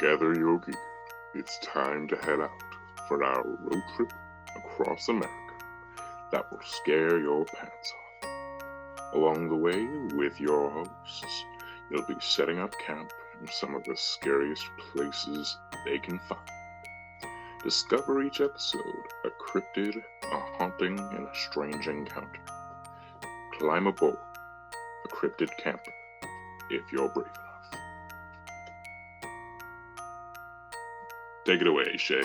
[0.00, 0.74] Gather your gear.
[1.34, 2.50] It's time to head out
[3.06, 4.10] for our road trip
[4.56, 5.54] across America
[6.32, 7.92] that will scare your pants
[8.24, 9.14] off.
[9.14, 9.84] Along the way,
[10.16, 11.44] with your hosts,
[11.90, 16.48] you'll be setting up camp in some of the scariest places they can find.
[17.62, 22.40] Discover each episode a cryptid, a haunting, and a strange encounter.
[23.58, 24.16] Climb aboard
[25.04, 25.92] a cryptid camper
[26.70, 27.49] if you're brave enough.
[31.44, 32.22] Take it away, Shay.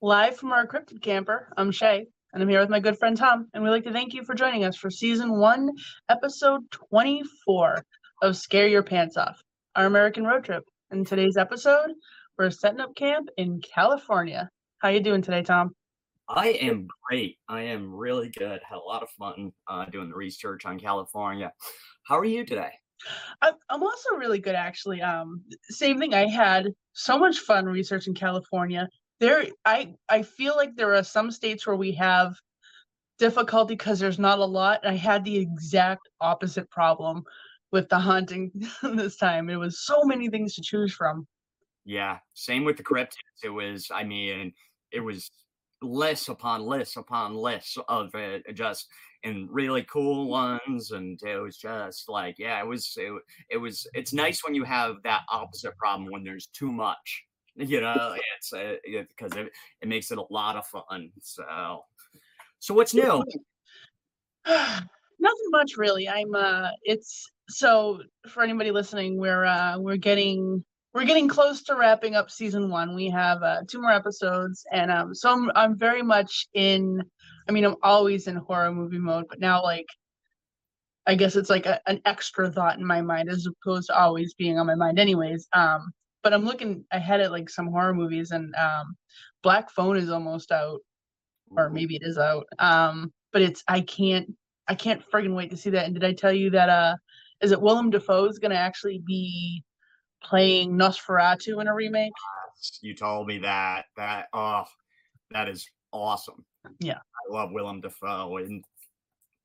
[0.00, 3.48] Live from our cryptid camper, I'm Shay, and I'm here with my good friend Tom,
[3.52, 5.70] and we'd like to thank you for joining us for season one,
[6.08, 7.84] episode 24
[8.22, 9.40] of Scare Your Pants Off,
[9.76, 10.64] our American road trip.
[10.90, 11.92] In today's episode,
[12.38, 14.48] we're setting up camp in California.
[14.78, 15.72] How you doing today, Tom?
[16.28, 17.38] I am great.
[17.48, 18.60] I am really good.
[18.68, 21.52] Had a lot of fun uh, doing the research on California.
[22.04, 22.72] How are you today?
[23.40, 25.02] I'm I'm also really good actually.
[25.02, 26.14] Um, same thing.
[26.14, 28.88] I had so much fun researching California.
[29.20, 32.34] There, I I feel like there are some states where we have
[33.18, 34.86] difficulty because there's not a lot.
[34.86, 37.24] I had the exact opposite problem
[37.70, 38.50] with the hunting
[38.82, 39.48] this time.
[39.48, 41.26] It was so many things to choose from.
[41.84, 43.42] Yeah, same with the cryptids.
[43.42, 44.52] It was, I mean,
[44.92, 45.30] it was
[45.80, 48.86] lists upon lists upon lists of it just
[49.24, 53.12] and really cool ones and it was just like yeah it was it,
[53.50, 57.24] it was it's nice when you have that opposite problem when there's too much
[57.56, 61.84] you know it's uh, because it, it makes it a lot of fun so
[62.58, 63.22] so what's new
[65.22, 66.08] Nothing much really.
[66.08, 70.64] I'm uh it's so for anybody listening, we're uh we're getting
[70.94, 72.96] we're getting close to wrapping up season one.
[72.96, 77.04] We have uh two more episodes and um so I'm I'm very much in
[77.48, 79.86] I mean I'm always in horror movie mode, but now like
[81.06, 84.34] I guess it's like a, an extra thought in my mind as opposed to always
[84.34, 85.48] being on my mind anyways.
[85.52, 88.96] Um but I'm looking ahead at like some horror movies and um
[89.42, 90.80] Black Phone is almost out
[91.50, 92.46] or maybe it is out.
[92.58, 94.32] Um but it's I can't
[94.68, 95.86] I can't friggin' wait to see that.
[95.86, 96.96] And did I tell you that uh
[97.40, 99.64] is it Willem Dafoe is gonna actually be
[100.22, 102.12] playing Nosferatu in a remake?
[102.80, 104.64] you told me that that oh
[105.32, 106.44] that is awesome
[106.80, 106.98] Yeah.
[106.98, 108.64] i love willem dafoe and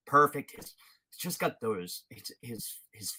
[0.06, 0.74] perfect his
[1.12, 3.14] he's just got those his his, his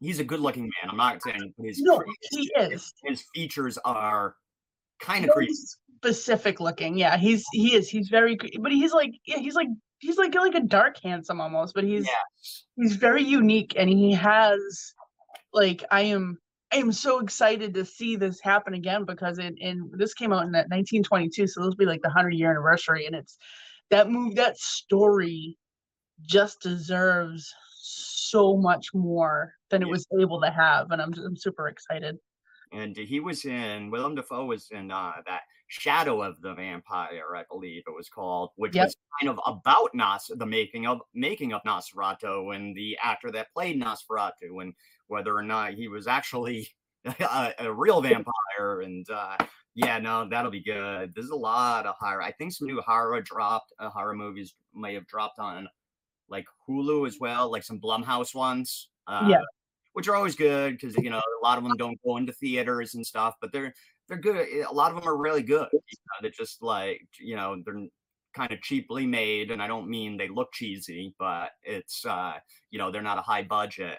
[0.00, 2.92] he's a good looking man i'm not saying but his No, he is.
[3.04, 4.36] his features are
[5.00, 5.52] kind of creepy
[6.02, 6.98] specific looking.
[6.98, 7.88] Yeah, he's he is.
[7.88, 9.68] He's very but he's like yeah, he's like
[10.00, 12.08] he's like like a dark handsome almost, but he's
[12.76, 14.58] he's very unique and he has
[15.52, 16.38] like I am
[16.72, 20.44] I am so excited to see this happen again because it in this came out
[20.44, 23.36] in that 1922, so this will be like the hundred year anniversary, and it's
[23.90, 25.58] that move that story
[26.22, 31.68] just deserves so much more than it was able to have, and I'm I'm super
[31.68, 32.16] excited.
[32.72, 37.42] and he was in willem dafoe was in uh that shadow of the vampire i
[37.50, 38.86] believe it was called which Yep.
[38.88, 43.52] was kind of about Nos, the making of making of nosferatu and the actor that
[43.54, 44.74] played nosferatu and
[45.06, 46.68] whether or not he was actually
[47.06, 49.38] a, a real vampire and uh
[49.74, 53.22] yeah no that'll be good there's a lot of horror i think some new horror
[53.22, 55.66] dropped uh, horror movies may have dropped on
[56.28, 59.40] like hulu as well like some blumhouse ones uh, Yeah.
[59.94, 62.94] which are always good because you know a lot of them don't go into theaters
[62.94, 63.74] and stuff, but they're
[64.12, 64.36] they're good.
[64.36, 65.68] eh, A lot of them are really good.
[65.72, 67.86] You know, they're just like you know they're
[68.34, 72.34] kind of cheaply made, and I don't mean they look cheesy, but it's uh
[72.70, 73.98] you know they're not a high budget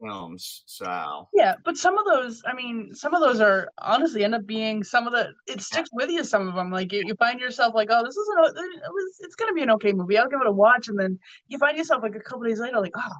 [0.00, 0.62] films.
[0.66, 4.46] So Yeah, but some of those, I mean, some of those are honestly end up
[4.46, 5.32] being some of the.
[5.46, 6.24] It sticks with you.
[6.24, 9.16] Some of them, like you, you find yourself like, oh, this is an, it was,
[9.20, 10.18] it's gonna be an okay movie.
[10.18, 11.18] I'll give it a watch, and then
[11.48, 13.12] you find yourself like a couple days later, like, oh,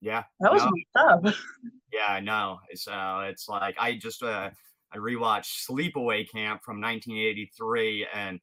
[0.00, 1.34] yeah, that was no, messed up.
[1.92, 2.58] yeah, I know.
[2.74, 4.50] So it's like I just uh
[4.92, 8.40] I rewatched Sleepaway Camp from 1983 and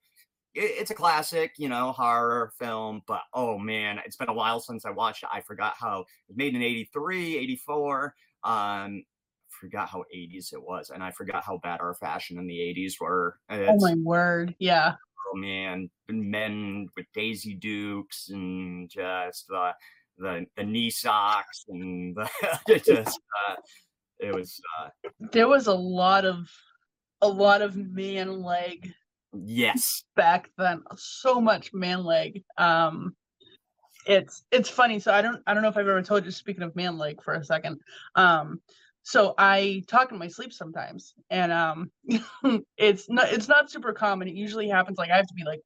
[0.54, 4.60] it, it's a classic, you know, horror film, but oh man, it's been a while
[4.60, 5.30] since I watched it.
[5.32, 8.16] I forgot how it was made in 83, 84.
[8.44, 9.04] Um
[9.50, 13.00] forgot how 80s it was and I forgot how bad our fashion in the 80s
[13.00, 13.40] were.
[13.50, 14.94] oh my word, yeah.
[15.34, 19.74] oh man, men with Daisy Dukes and just the
[20.18, 22.30] the the knee socks and the,
[22.86, 23.56] just uh,
[24.20, 24.90] it was uh,
[25.32, 26.50] There was a lot of,
[27.22, 28.94] a lot of man leg
[29.46, 30.84] yes back then.
[30.96, 32.44] So much man leg.
[32.58, 33.16] Um,
[34.06, 35.00] it's it's funny.
[35.00, 36.32] So I don't I don't know if I've ever told you.
[36.32, 37.80] Speaking of man leg, for a second,
[38.16, 38.62] um,
[39.04, 41.92] so I talk in my sleep sometimes, and um,
[42.78, 44.28] it's not it's not super common.
[44.28, 45.62] It usually happens like I have to be like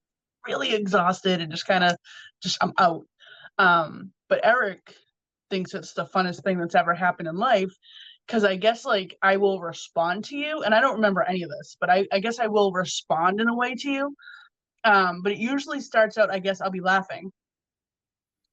[0.48, 1.96] really exhausted and just kind of
[2.42, 3.06] just I'm out.
[3.58, 4.96] Um, but Eric
[5.50, 7.72] thinks it's the funnest thing that's ever happened in life
[8.28, 11.50] because I guess like I will respond to you, and I don't remember any of
[11.50, 14.16] this, but I, I guess I will respond in a way to you.
[14.84, 17.32] Um, but it usually starts out, I guess I'll be laughing,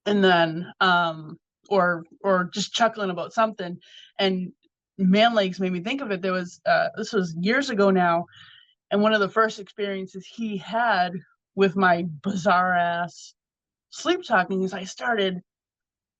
[0.06, 1.38] and then um,
[1.68, 3.78] or or just chuckling about something,
[4.18, 4.52] and
[4.98, 6.22] man legs made me think of it.
[6.22, 8.26] There was uh, this was years ago now,
[8.90, 11.12] and one of the first experiences he had
[11.54, 13.34] with my bizarre ass
[13.90, 15.40] sleep talking is I started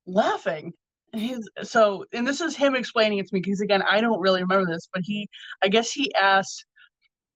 [0.07, 0.73] laughing
[1.13, 4.21] and he's so and this is him explaining it to me because again i don't
[4.21, 5.29] really remember this but he
[5.63, 6.65] i guess he asked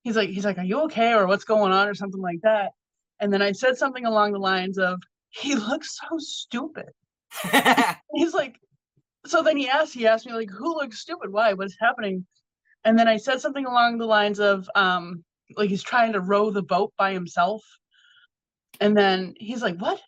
[0.02, 1.12] he's like he's like are you okay?
[1.12, 1.88] Or what's going on?
[1.88, 2.72] or something like that.
[3.20, 6.90] And then i said something along the lines of he looks so stupid.
[8.14, 8.56] He's like
[9.24, 11.32] so then he asked he asked me like who looks stupid?
[11.32, 11.54] Why?
[11.54, 12.26] What's happening?
[12.84, 15.24] And then i said something along the lines of um
[15.56, 17.62] like he's trying to row the boat by himself.
[18.80, 20.00] And then he's like what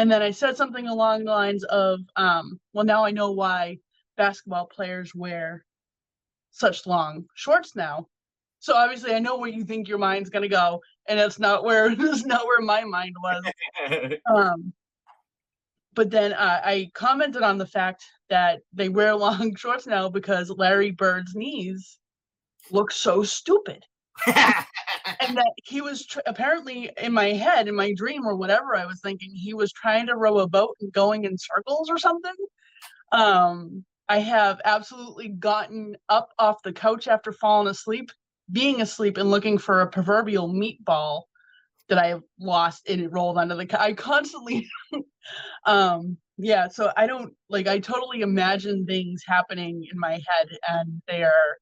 [0.00, 3.76] and then I said something along the lines of, um, well, now I know why
[4.16, 5.66] basketball players wear
[6.52, 8.06] such long shorts now.
[8.60, 11.94] So obviously I know where you think your mind's gonna go, and that's not where
[11.94, 13.44] that's not where my mind was.
[14.34, 14.72] um,
[15.92, 20.48] but then uh, I commented on the fact that they wear long shorts now because
[20.48, 21.98] Larry Bird's knees
[22.70, 23.84] look so stupid.
[25.20, 28.86] And that he was tr- apparently in my head, in my dream or whatever, I
[28.86, 32.34] was thinking he was trying to row a boat and going in circles or something.
[33.12, 38.10] Um, I have absolutely gotten up off the couch after falling asleep,
[38.50, 41.22] being asleep, and looking for a proverbial meatball
[41.88, 43.80] that I lost and it rolled under the.
[43.80, 44.68] I constantly,
[45.66, 46.68] um, yeah.
[46.68, 47.68] So I don't like.
[47.68, 51.58] I totally imagine things happening in my head, and they are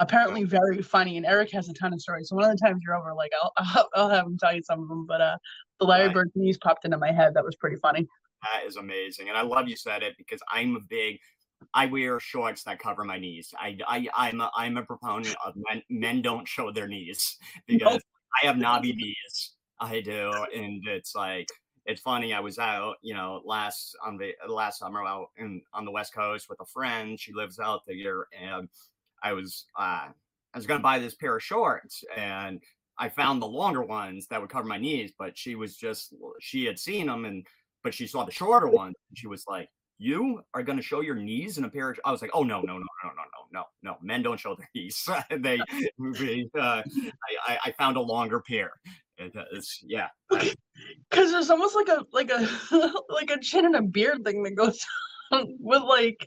[0.00, 1.16] apparently very funny.
[1.16, 2.30] And Eric has a ton of stories.
[2.30, 4.62] So one of the times you're over, like I'll I'll, I'll have him tell you
[4.62, 5.06] some of them.
[5.06, 5.38] But uh,
[5.78, 6.14] the Larry right.
[6.14, 7.34] Bird news popped into my head.
[7.34, 8.08] That was pretty funny.
[8.42, 11.18] That is amazing, and I love you said it because I'm a big.
[11.74, 13.52] I wear shorts that cover my knees.
[13.58, 15.82] I, I I'm a, I'm a proponent of men.
[15.90, 17.36] Men don't show their knees
[17.66, 18.02] because nope.
[18.42, 19.52] I have knobby knees.
[19.78, 21.48] I do, and it's like
[21.84, 22.32] it's funny.
[22.32, 26.14] I was out, you know, last on the last summer out in on the west
[26.14, 27.20] coast with a friend.
[27.20, 28.68] She lives out there, and
[29.22, 32.60] I was uh, I was gonna buy this pair of shorts and
[32.98, 36.66] I found the longer ones that would cover my knees, but she was just she
[36.66, 37.46] had seen them and
[37.82, 41.00] but she saw the shorter ones and she was like, "You are going to show
[41.00, 43.22] your knees in a pair of?" I was like, "Oh no, no, no, no, no,
[43.32, 43.96] no, no, no!
[44.02, 45.08] Men don't show their knees.
[45.38, 45.58] they,
[46.58, 46.82] uh,
[47.46, 48.72] I, I found a longer pair.
[49.16, 52.48] It's, yeah, because there's almost like a like a
[53.08, 54.84] like a chin and a beard thing that goes
[55.30, 56.26] with like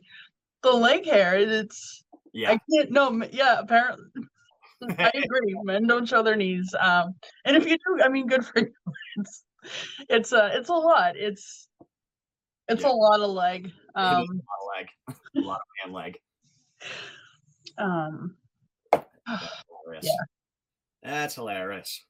[0.61, 1.37] the leg hair.
[1.37, 2.02] It's
[2.33, 2.51] yeah.
[2.51, 2.91] I can't.
[2.91, 3.23] No.
[3.31, 3.59] Yeah.
[3.59, 4.05] Apparently,
[4.97, 5.55] I agree.
[5.63, 6.73] Men don't show their knees.
[6.79, 7.15] Um,
[7.45, 8.71] and if you do, I mean, good for you.
[9.15, 9.43] It's
[10.09, 11.15] it's a it's a lot.
[11.15, 11.69] It's
[12.67, 12.89] it's yeah.
[12.89, 13.71] a lot of leg.
[13.95, 15.17] Um, a lot of leg.
[15.37, 16.17] a lot of man leg.
[17.77, 18.35] Um.
[20.01, 20.11] yeah.
[21.01, 22.03] That's hilarious.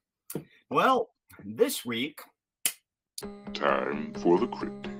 [0.70, 1.10] Well,
[1.44, 2.20] this week.
[3.52, 4.94] Time for the cryptid.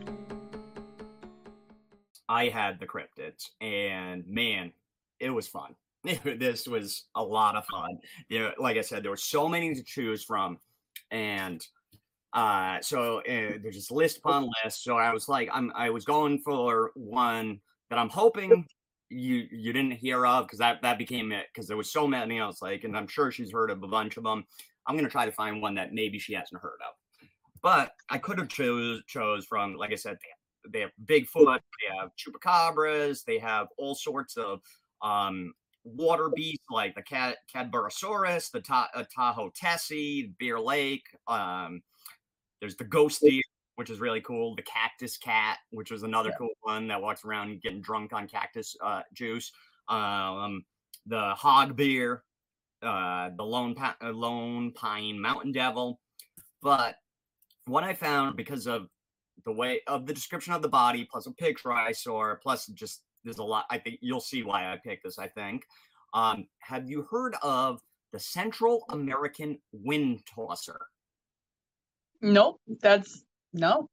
[2.28, 4.72] I had the cryptids, and man,
[5.24, 5.74] it was fun.
[6.24, 7.98] this was a lot of fun.
[8.28, 10.58] You know, like I said, there were so many to choose from,
[11.10, 11.66] and
[12.34, 14.84] uh, so uh, there's just list upon list.
[14.84, 18.66] So I was like, I'm I was going for one that I'm hoping
[19.08, 22.40] you you didn't hear of because that that became it because there was so many.
[22.40, 24.44] I was like, and I'm sure she's heard of a bunch of them.
[24.86, 27.28] I'm gonna try to find one that maybe she hasn't heard of.
[27.62, 31.60] But I could have chose chose from, like I said, they have, they have Bigfoot,
[31.60, 34.60] they have chupacabras, they have all sorts of
[35.02, 35.52] um,
[35.84, 41.04] water beasts like the Cat Cadborosaurus, the Ta- uh, Tahoe Tessie, Bear Lake.
[41.26, 41.82] Um,
[42.60, 43.42] there's the ghost deer,
[43.76, 44.54] which is really cool.
[44.54, 46.36] The cactus cat, which was another yeah.
[46.38, 49.52] cool one that walks around getting drunk on cactus uh, juice.
[49.88, 50.64] Um,
[51.06, 52.22] the hog bear,
[52.82, 56.00] uh, the lone pa- uh, lone pine mountain devil.
[56.62, 56.96] But
[57.66, 58.88] what I found because of
[59.44, 63.02] the way of the description of the body, plus a picture I saw, plus just
[63.24, 63.66] there's a lot.
[63.70, 65.18] I think you'll see why I picked this.
[65.18, 65.64] I think.
[66.12, 67.80] Um, have you heard of
[68.12, 70.78] the Central American Whintosser?
[72.22, 72.60] Nope.
[72.80, 73.88] That's no.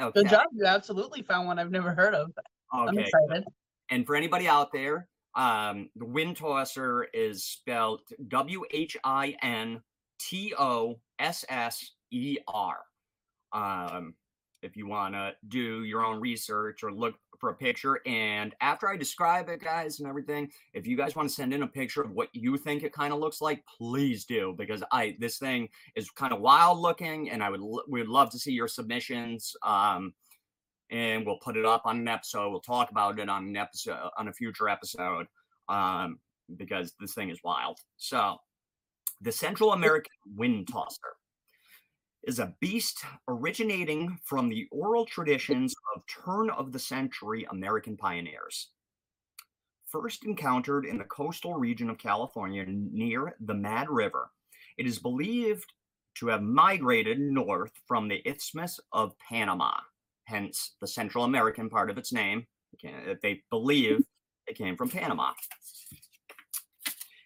[0.00, 0.22] Okay.
[0.22, 0.46] Good job.
[0.52, 2.28] You absolutely found one I've never heard of.
[2.28, 2.88] Okay.
[2.88, 3.44] I'm excited.
[3.90, 9.80] And for anybody out there, um, the Whintosser is spelled W H I N
[10.18, 12.78] T O S S E R.
[13.52, 14.14] Um,
[14.62, 18.00] if you want to do your own research or look for a picture.
[18.06, 21.62] And after I describe it, guys, and everything, if you guys want to send in
[21.62, 25.16] a picture of what you think it kind of looks like, please do because I
[25.18, 28.52] this thing is kind of wild looking, and I would we would love to see
[28.52, 29.56] your submissions.
[29.62, 30.14] Um,
[30.90, 32.50] and we'll put it up on an episode.
[32.50, 35.26] We'll talk about it on an episode on a future episode
[35.68, 36.18] um,
[36.56, 37.78] because this thing is wild.
[37.96, 38.36] So,
[39.20, 41.14] the Central American Whintosser
[42.24, 48.68] is a beast originating from the oral traditions of turn of the century American pioneers.
[49.86, 54.30] First encountered in the coastal region of California near the Mad River,
[54.76, 55.72] it is believed
[56.16, 59.72] to have migrated north from the Isthmus of Panama,
[60.24, 62.46] hence the Central American part of its name.
[62.82, 64.04] They believe
[64.46, 65.32] it came from Panama.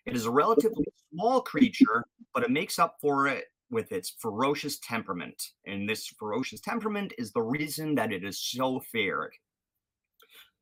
[0.06, 4.78] It is a relatively small creature, but it makes up for it with its ferocious
[4.78, 5.50] temperament.
[5.66, 9.32] And this ferocious temperament is the reason that it is so feared.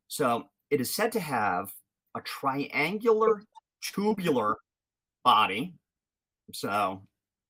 [0.08, 1.72] So it is said to have
[2.16, 3.42] a triangular
[3.82, 4.56] tubular
[5.24, 5.74] body.
[6.52, 7.02] So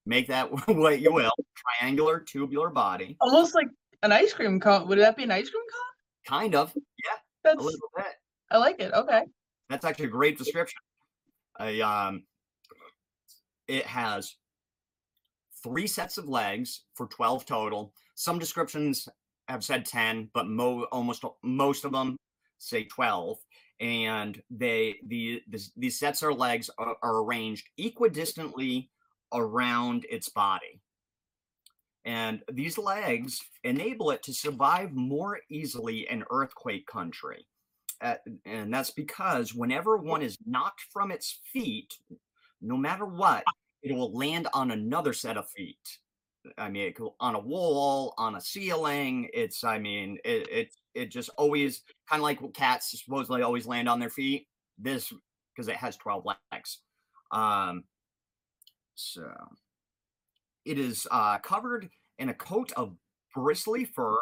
[0.06, 1.32] make that what you will.
[1.80, 3.16] Triangular tubular body.
[3.20, 3.68] Almost like
[4.02, 4.88] an ice cream cone.
[4.88, 6.38] Would that be an ice cream cone?
[6.40, 6.72] Kind of.
[6.74, 7.18] Yeah.
[7.44, 8.06] That's a little bit.
[8.50, 8.92] I like it.
[8.92, 9.22] Okay.
[9.68, 10.78] That's actually a great description.
[11.58, 12.24] I um
[13.68, 14.36] it has
[15.62, 17.92] three sets of legs for 12 total.
[18.14, 19.08] Some descriptions
[19.48, 22.16] have said 10, but mo- almost most of them
[22.58, 23.38] say 12.
[23.80, 28.88] And they the, the these sets of legs are, are arranged equidistantly
[29.32, 30.80] around its body.
[32.04, 37.46] And these legs enable it to survive more easily in earthquake country.
[38.00, 41.94] Uh, and that's because whenever one is knocked from its feet,
[42.60, 43.44] no matter what,
[43.82, 45.98] it will land on another set of feet.
[46.58, 49.28] I mean, on a wall, on a ceiling.
[49.32, 53.88] It's, I mean, it it, it just always kind of like cats supposedly always land
[53.88, 54.46] on their feet.
[54.78, 55.12] This
[55.54, 56.80] because it has twelve legs.
[57.30, 57.84] Um,
[58.94, 59.30] so
[60.64, 62.96] it is uh, covered in a coat of
[63.34, 64.16] bristly fur.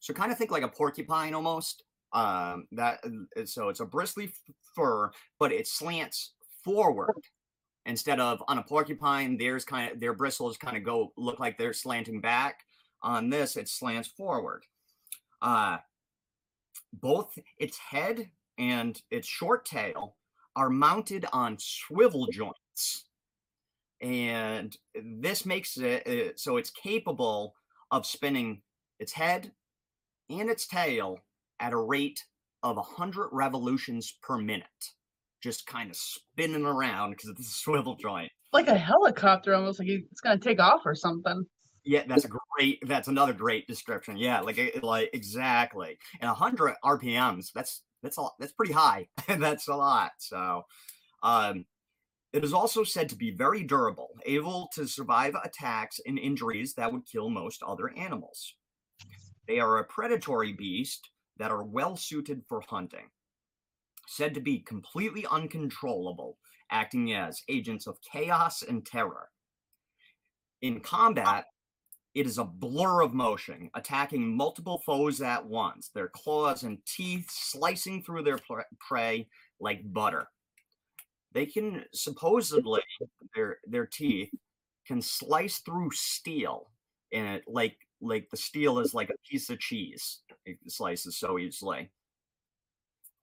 [0.00, 1.84] So kind of think like a porcupine almost.
[2.12, 3.00] Um, that
[3.46, 4.32] so it's a bristly
[4.76, 7.14] fur, but it slants forward
[7.86, 11.58] instead of on a porcupine there's kind of their bristles kind of go look like
[11.58, 12.64] they're slanting back.
[13.02, 14.64] On this it slants forward.
[15.42, 15.78] Uh
[16.92, 20.16] both its head and its short tail
[20.56, 23.06] are mounted on swivel joints.
[24.00, 27.54] And this makes it uh, so it's capable
[27.90, 28.62] of spinning
[28.98, 29.52] its head
[30.30, 31.18] and its tail
[31.60, 32.24] at a rate
[32.62, 34.92] of 100 revolutions per minute
[35.44, 38.32] just kind of spinning around because it's a swivel joint.
[38.52, 41.44] Like a helicopter, almost like it's gonna take off or something.
[41.84, 42.78] Yeah, that's a great.
[42.86, 44.16] That's another great description.
[44.16, 45.98] Yeah, like like exactly.
[46.20, 47.52] And 100 RPMs.
[47.54, 49.06] That's that's a that's pretty high.
[49.28, 50.12] that's a lot.
[50.18, 50.62] So,
[51.22, 51.66] um,
[52.32, 56.90] it is also said to be very durable, able to survive attacks and injuries that
[56.90, 58.54] would kill most other animals.
[59.46, 63.10] They are a predatory beast that are well suited for hunting
[64.06, 66.38] said to be completely uncontrollable,
[66.70, 69.28] acting as agents of chaos and terror.
[70.62, 71.46] In uh combat,
[72.14, 77.28] it is a blur of motion, attacking multiple foes at once, their claws and teeth
[77.28, 78.38] slicing through their
[78.78, 79.26] prey
[79.60, 80.28] like butter.
[81.32, 82.82] They can supposedly
[83.34, 84.30] their their teeth
[84.86, 86.70] can slice through steel
[87.12, 90.20] and it like like the steel is like a piece of cheese.
[90.44, 91.90] It slices so easily.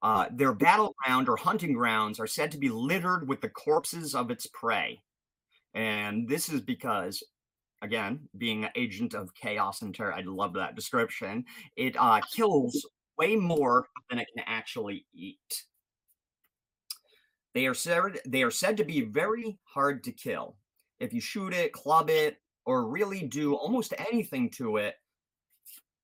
[0.04, 4.32] Uh, their battleground or hunting grounds are said to be littered with the corpses of
[4.32, 5.00] its prey.
[5.74, 7.24] And this is because,
[7.82, 12.86] again, being an agent of chaos and terror, I love that description, it uh, kills
[13.18, 15.66] way more than it can actually eat.
[17.54, 20.56] They are said they are said to be very hard to kill.
[21.00, 24.96] If you shoot it, club it, or really do almost anything to it,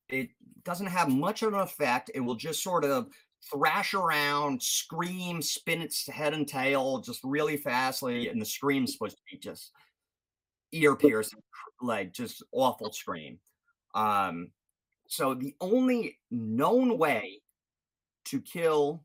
[0.09, 0.29] it
[0.63, 2.11] doesn't have much of an effect.
[2.13, 3.07] It will just sort of
[3.51, 9.17] thrash around, scream, spin its head and tail just really fastly, and the scream's supposed
[9.17, 9.71] to be just
[10.71, 11.41] ear piercing,
[11.81, 13.39] like just awful scream.
[13.95, 14.51] Um,
[15.07, 17.41] so the only known way
[18.25, 19.03] to kill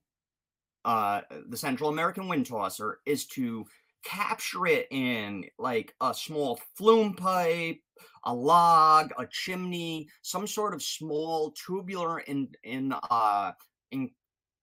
[0.84, 3.64] uh, the Central American Whintosser is to
[4.04, 7.78] capture it in like a small flume pipe,
[8.24, 13.52] a log, a chimney, some sort of small tubular in in uh
[13.92, 14.10] in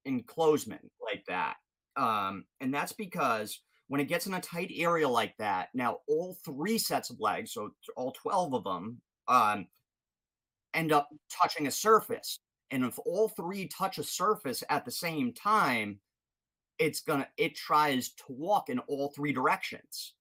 [0.05, 1.55] enclosement like that.
[1.97, 6.37] Um, and that's because when it gets in a tight area like that, now all
[6.45, 9.67] three sets of legs, so all 12 of them, um,
[10.73, 12.39] end up touching a surface.
[12.71, 15.99] And if all three touch a surface at the same time,
[16.77, 20.13] it's gonna it tries to walk in all three directions.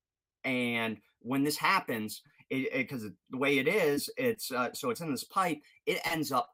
[0.44, 5.24] And when this happens, because the way it is, it's uh, so it's in this
[5.24, 6.48] pipe, it ends up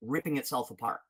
[0.00, 1.00] ripping itself apart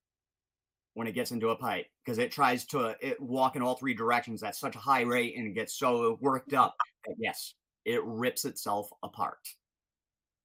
[0.94, 3.94] when it gets into a pipe because it tries to it walk in all three
[3.94, 6.75] directions at such a high rate and gets so worked up
[7.06, 7.54] that yes,
[7.85, 9.38] it rips itself apart.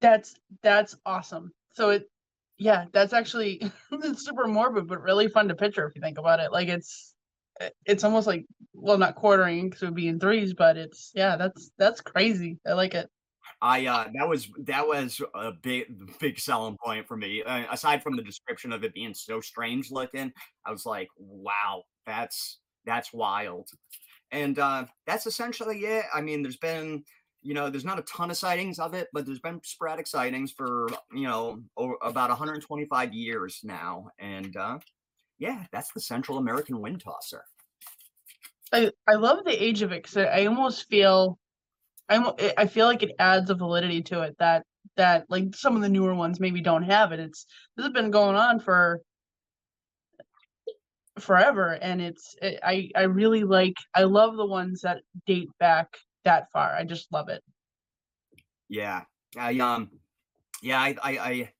[0.00, 1.52] That's that's awesome.
[1.74, 2.10] So it
[2.58, 3.60] yeah, that's actually
[3.92, 6.52] it's super morbid but really fun to picture if you think about it.
[6.52, 7.14] Like it's
[7.60, 11.10] eh, it's almost like well not quartering because it would be in threes, but it's
[11.14, 12.58] yeah, that's that's crazy.
[12.66, 13.10] I like it.
[13.62, 15.86] I uh that was that was a big
[16.20, 17.42] big selling point for me.
[17.42, 20.32] Uh, aside from the description of it being so strange looking,
[20.64, 23.68] I was like, wow, that's that's wild.
[24.30, 26.04] And uh that's essentially it.
[26.14, 27.02] I mean, there's been
[27.46, 30.50] you know, there's not a ton of sightings of it, but there's been sporadic sightings
[30.50, 34.08] for, you know, over, about 125 years now.
[34.18, 34.80] And uh,
[35.38, 37.42] yeah, that's the Central American Whintosser.
[38.72, 41.38] I, I love the age of it because I almost feel
[42.08, 44.64] I'm I feel like it adds a validity to it that
[44.96, 47.20] that like some of the newer ones maybe don't have it.
[47.20, 47.46] It's
[47.76, 49.00] this has been going on for
[51.18, 55.88] forever and it's it, I I really like I love the ones that date back
[56.24, 56.74] that far.
[56.74, 57.42] I just love it.
[58.68, 59.02] Yeah.
[59.36, 59.90] I um
[60.62, 61.50] yeah, I I I,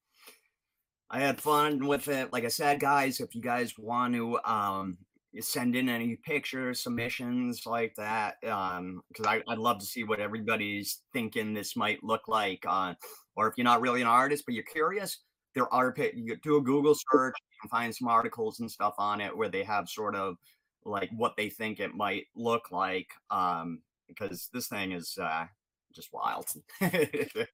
[1.11, 2.33] I had fun with it.
[2.33, 4.99] Like I said, guys, if you guys want to um
[5.43, 10.21] send in any pictures, submissions like that, um, because I I'd love to see what
[10.21, 12.65] everybody's thinking this might look like.
[12.67, 12.95] Uh,
[13.37, 15.19] or if you're not really an artist but you're curious,
[15.55, 19.37] there are you do a Google search, and find some articles and stuff on it
[19.37, 20.37] where they have sort of
[20.85, 23.09] like what they think it might look like.
[23.31, 25.47] Um, because this thing is uh,
[25.95, 26.47] just wild.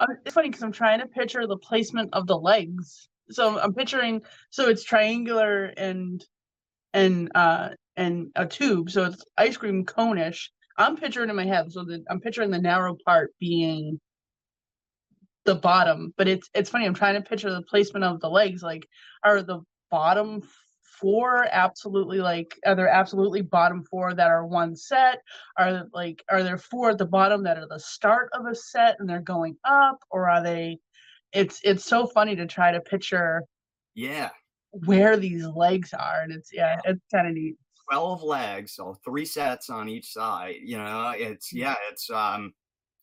[0.00, 3.08] Uh, it's funny because I'm trying to picture the placement of the legs.
[3.30, 6.24] So I'm picturing so it's triangular and
[6.94, 10.50] and uh and a tube, so it's ice cream conish.
[10.78, 14.00] I'm picturing in my head, so the, I'm picturing the narrow part being
[15.44, 16.86] the bottom, but it's it's funny.
[16.86, 18.62] I'm trying to picture the placement of the legs.
[18.62, 18.86] Like,
[19.22, 19.60] are the
[19.90, 20.42] bottom
[21.00, 25.20] four absolutely like are there absolutely bottom four that are one set
[25.58, 28.96] are like are there four at the bottom that are the start of a set
[28.98, 30.78] and they're going up or are they
[31.32, 33.42] it's it's so funny to try to picture
[33.94, 34.30] yeah
[34.84, 37.56] where these legs are and it's yeah it's kind of neat.
[37.90, 41.58] 12 legs so three sets on each side you know it's mm.
[41.58, 42.52] yeah it's um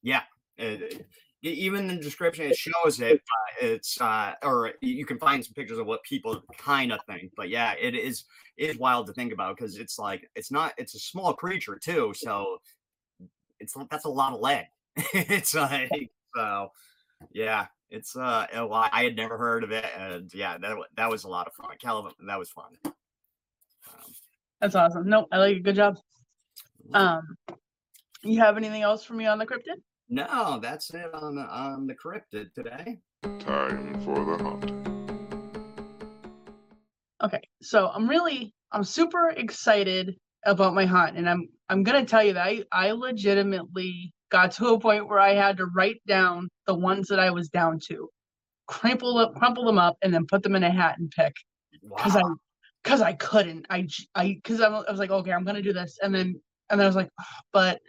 [0.01, 0.21] yeah
[0.57, 1.05] it,
[1.43, 5.77] even the description it shows it uh, it's uh or you can find some pictures
[5.77, 8.25] of what people kind of think but yeah it is
[8.57, 11.79] it is wild to think about because it's like it's not it's a small creature
[11.81, 12.57] too so
[13.61, 14.65] it's that's a lot of leg.
[15.13, 16.71] It's like so
[17.31, 18.89] yeah it's uh a lot.
[18.93, 21.75] i had never heard of it and yeah that, that was a lot of fun
[21.79, 22.93] Calvin, that was fun um,
[24.59, 25.97] that's awesome no i like it good job
[26.93, 27.21] um
[28.23, 29.77] you have anything else for me on the cryptid
[30.13, 32.99] no, that's it on the on the cryptid today.
[33.39, 34.69] Time for the hunt.
[37.23, 42.25] Okay, so I'm really I'm super excited about my hunt, and I'm I'm gonna tell
[42.25, 46.49] you that I I legitimately got to a point where I had to write down
[46.65, 48.09] the ones that I was down to,
[48.67, 51.35] crumple up, crumple them up, and then put them in a hat and pick
[51.95, 52.21] because wow.
[52.21, 52.33] I
[52.83, 56.13] because I couldn't I I because I was like okay I'm gonna do this and
[56.13, 56.39] then
[56.69, 57.79] and then I was like oh, but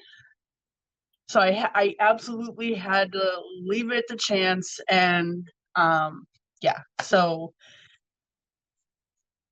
[1.29, 6.25] so I I absolutely had to leave it to chance and um
[6.61, 7.53] yeah so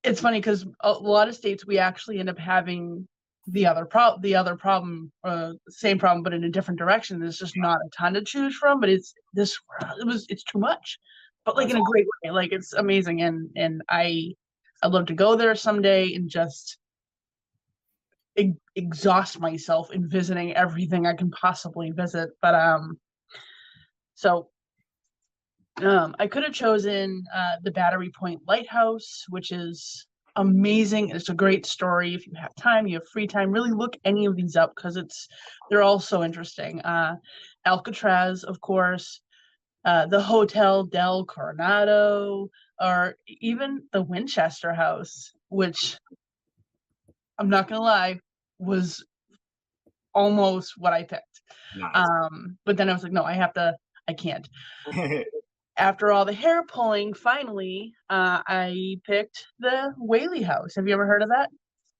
[0.03, 3.07] it's funny because a lot of states we actually end up having
[3.51, 7.37] the other pro the other problem uh same problem but in a different direction there's
[7.37, 9.57] just not a ton to choose from but it's this
[9.99, 10.97] it was it's too much
[11.45, 14.33] but like in a great way like it's amazing and and i
[14.83, 16.77] i'd love to go there someday and just
[18.75, 22.29] exhaust myself in visiting everything I can possibly visit.
[22.41, 22.99] But um,
[24.15, 24.49] so
[25.81, 31.09] um, I could have chosen uh, the Battery Point Lighthouse, which is amazing.
[31.09, 32.13] It's a great story.
[32.13, 34.97] If you have time, you have free time, really look any of these up because
[34.97, 35.27] it's
[35.69, 36.81] they're all so interesting.
[36.81, 37.15] Uh,
[37.65, 39.21] Alcatraz, of course,
[39.85, 45.97] uh, the Hotel del Coronado, or even the Winchester House, which
[47.37, 48.19] I'm not gonna lie,
[48.59, 49.03] was
[50.13, 51.41] almost what I picked.
[51.75, 51.91] Nice.
[51.95, 53.75] Um, but then I was like, no, I have to,
[54.07, 54.47] I can't.
[55.77, 60.75] After all the hair pulling, finally, uh, I picked the Whaley House.
[60.75, 61.49] Have you ever heard of that?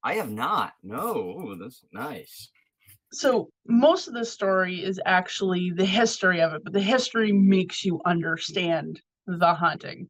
[0.04, 0.74] I have not.
[0.84, 2.50] No, Ooh, that's nice.
[3.14, 7.84] So most of the story is actually the history of it, but the history makes
[7.84, 10.10] you understand the haunting.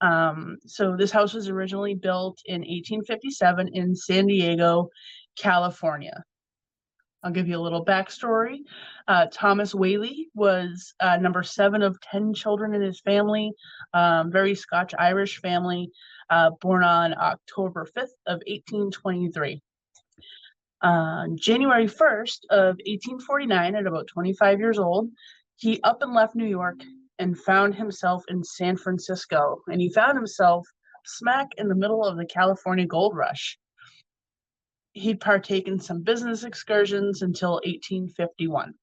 [0.00, 4.88] Um, so this house was originally built in 1857 in San Diego,
[5.38, 6.24] California.
[7.22, 8.58] I'll give you a little backstory.
[9.08, 13.52] Uh, Thomas Whaley was uh, number seven of 10 children in his family,
[13.92, 15.90] um, very Scotch Irish family,
[16.30, 19.60] uh, born on October 5th of 1823.
[20.82, 25.10] On January 1st of 1849, at about 25 years old,
[25.56, 26.80] he up and left New York
[27.18, 29.60] and found himself in San Francisco.
[29.66, 30.68] And he found himself
[31.04, 33.58] smack in the middle of the California gold rush.
[34.98, 38.74] He'd partake in some business excursions until 1851.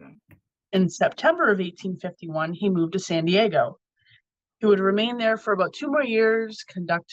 [0.00, 0.12] Okay.
[0.72, 3.78] In September of 1851, he moved to San Diego.
[4.58, 7.12] He would remain there for about two more years, conduct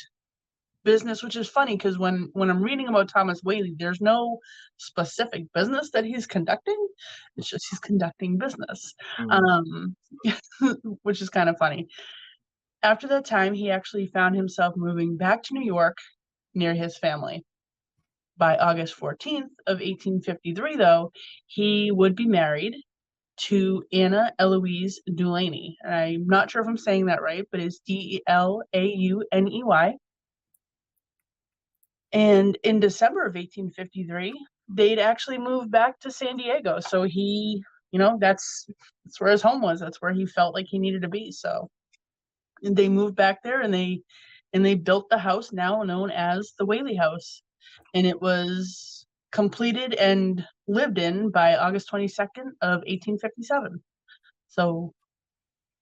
[0.83, 4.39] business, which is funny because when when I'm reading about Thomas Whaley, there's no
[4.77, 6.87] specific business that he's conducting.
[7.37, 9.95] It's just he's conducting business, Mm, um,
[11.03, 11.87] which is kind of funny.
[12.83, 15.97] After that time, he actually found himself moving back to New York
[16.55, 17.45] near his family.
[18.41, 21.11] By August 14th of 1853, though,
[21.45, 22.73] he would be married
[23.37, 25.75] to Anna Eloise Delauney.
[25.87, 29.23] I'm not sure if I'm saying that right, but it's D E L A U
[29.31, 29.93] N E Y.
[32.11, 34.33] And in December of 1853,
[34.69, 36.79] they'd actually moved back to San Diego.
[36.79, 38.65] So he, you know, that's
[39.05, 39.79] that's where his home was.
[39.79, 41.31] That's where he felt like he needed to be.
[41.31, 41.69] So
[42.63, 44.01] and they moved back there and they
[44.51, 47.43] and they built the house now known as the Whaley House.
[47.93, 53.81] And it was completed and lived in by August 22nd of 1857.
[54.49, 54.93] So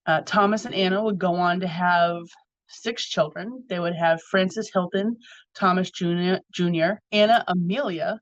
[0.05, 2.23] uh, Thomas and Anna would go on to have
[2.67, 3.63] six children.
[3.67, 5.17] They would have Francis Hilton,
[5.55, 6.93] Thomas Jr., Jr.
[7.11, 8.19] Anna Amelia,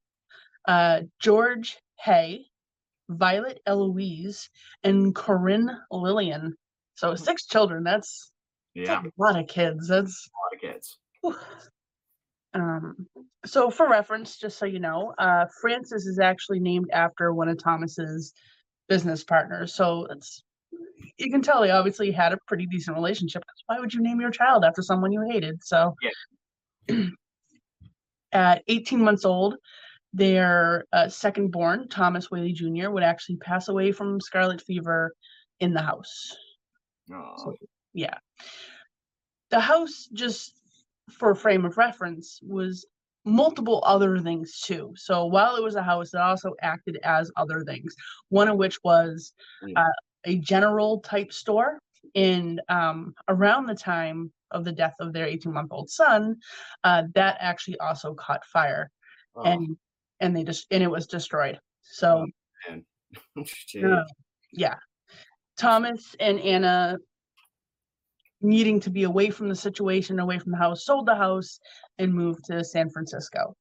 [0.67, 2.45] uh, George Hay,
[3.09, 4.49] Violet Eloise,
[4.83, 6.55] and Corinne Lillian.
[6.95, 7.83] So six children.
[7.83, 8.31] That's,
[8.75, 9.87] that's yeah, a lot of kids.
[9.87, 10.97] That's a lot of kids.
[12.53, 13.07] Um,
[13.47, 17.61] so for reference, just so you know, uh, Francis is actually named after one of
[17.61, 18.33] Thomas's
[18.87, 19.73] business partners.
[19.73, 20.43] So it's
[21.17, 23.43] you can tell they obviously had a pretty decent relationship.
[23.67, 25.63] why would you name your child after someone you hated?
[25.63, 25.95] So
[28.31, 29.55] at 18 months old,
[30.13, 35.13] their uh, second born, Thomas Whaley Jr., would actually pass away from scarlet fever
[35.59, 36.35] in the house
[37.11, 37.55] Oh,
[37.93, 38.15] yeah
[39.49, 40.53] the house just
[41.09, 42.85] for frame of reference was
[43.27, 44.93] multiple other things too.
[44.95, 47.95] So while it was a house it also acted as other things.
[48.29, 49.77] One of which was Mm.
[49.77, 49.91] uh,
[50.25, 51.79] a general type store
[52.15, 56.37] and um, around the time of the death of their 18 month old son
[56.83, 58.89] uh, that actually also caught fire.
[59.35, 59.77] Oh, and
[60.19, 61.59] and they just and it was destroyed.
[61.81, 62.25] So
[62.67, 62.85] man.
[63.85, 64.03] uh,
[64.51, 64.75] yeah.
[65.57, 66.97] Thomas and anna
[68.41, 71.59] needing to be away from the situation away from the house sold the house
[71.97, 73.55] and moved to san francisco.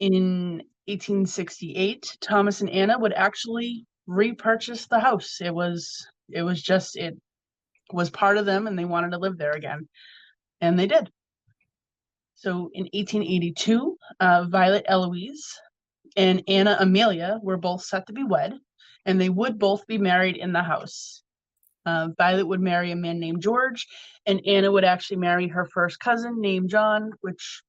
[0.00, 5.38] In 1868 thomas and anna would actually repurchase the house.
[5.40, 7.16] It was it was just it
[7.92, 9.88] was part of them and they wanted to live there again.
[10.60, 11.10] And they did.
[12.34, 15.54] So in 1882 uh, violet eloise
[16.16, 18.54] and anna amelia were both set to be wed
[19.04, 21.22] and they would both be married in the house
[21.88, 23.86] uh, violet would marry a man named george
[24.26, 27.62] and anna would actually marry her first cousin named john which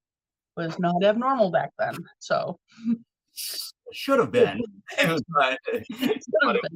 [0.58, 2.60] was not abnormal back then so
[3.94, 4.60] Should have been,
[4.98, 5.24] but it
[6.42, 6.74] But it-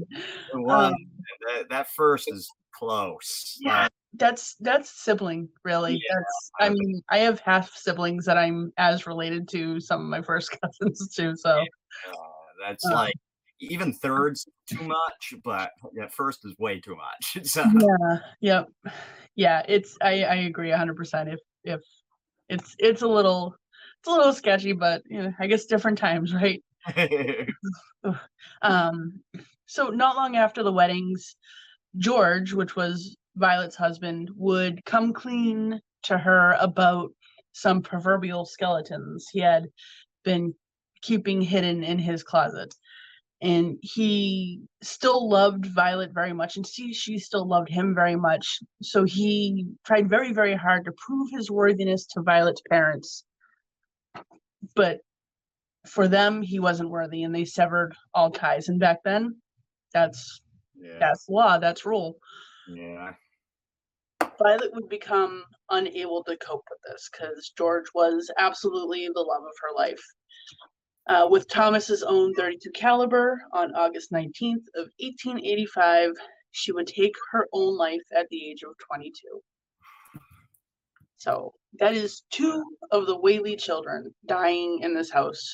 [0.53, 0.93] was.
[0.93, 0.93] Um,
[1.47, 2.47] that, that first is
[2.79, 3.57] close.
[3.59, 8.71] yeah that's that's sibling really Yeah, that's i mean i have half siblings that i'm
[8.77, 12.13] as related to some of my first cousins too so Uh,
[12.63, 12.93] that's Uh.
[12.93, 13.15] like
[13.69, 17.45] even thirds too much, but that first is way too much.
[17.53, 17.63] So.
[17.63, 18.69] Yeah yep.
[19.35, 21.81] Yeah it's i i agree 100 percent if if
[22.49, 23.55] it's it's a little
[23.99, 26.63] it's a little sketchy but you know i guess different times right?
[28.61, 29.21] Um
[29.65, 31.35] so not long after the weddings
[31.97, 37.11] george which was violet's husband would come clean to her about
[37.53, 39.67] some proverbial skeletons he had
[40.23, 40.53] been
[41.01, 42.73] keeping hidden in his closet
[43.43, 48.59] and he still loved violet very much and she, she still loved him very much.
[48.81, 53.25] So he tried very very hard to prove his worthiness to violet's parents
[54.75, 54.99] but
[55.85, 58.69] for them he wasn't worthy and they severed all ties.
[58.69, 59.35] And back then
[59.93, 60.41] that's
[60.75, 62.17] yeah, that's law that's rule.
[62.67, 63.11] Yeah,
[64.41, 69.53] violet would become unable to cope with this because george was absolutely the love of
[69.61, 70.01] her life
[71.07, 76.11] uh, with thomas's own 32 caliber on august 19th of 1885
[76.51, 79.11] she would take her own life at the age of 22
[81.17, 85.53] so that is two of the whaley children dying in this house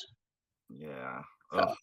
[0.76, 1.22] yeah.
[1.52, 1.74] Ugh.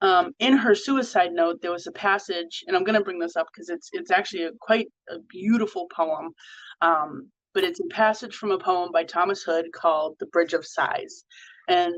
[0.00, 3.36] Um, in her suicide note, there was a passage, and I'm going to bring this
[3.36, 6.32] up because it's it's actually a quite a beautiful poem.
[6.82, 10.66] Um, but it's a passage from a poem by Thomas Hood called "The Bridge of
[10.66, 11.24] Sighs,"
[11.68, 11.94] and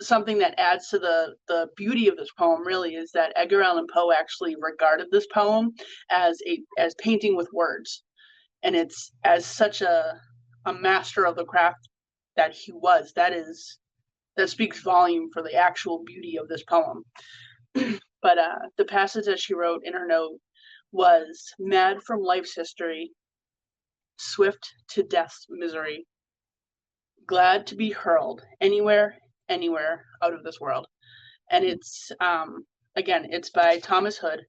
[0.00, 3.86] something that adds to the the beauty of this poem really is that Edgar Allan
[3.92, 5.72] Poe actually regarded this poem
[6.10, 8.04] as a as painting with words,
[8.62, 10.20] and it's as such a
[10.66, 11.88] a master of the craft
[12.36, 13.12] that he was.
[13.16, 13.78] That is
[14.36, 17.04] that speaks volume for the actual beauty of this poem.
[18.22, 20.38] but uh, the passage that she wrote in her note
[20.92, 23.10] was mad from life's history,
[24.16, 26.06] swift to death's misery,
[27.26, 29.16] glad to be hurled anywhere,
[29.48, 30.86] anywhere out of this world.
[31.50, 32.64] And it's um,
[32.96, 34.40] again, it's by Thomas Hood,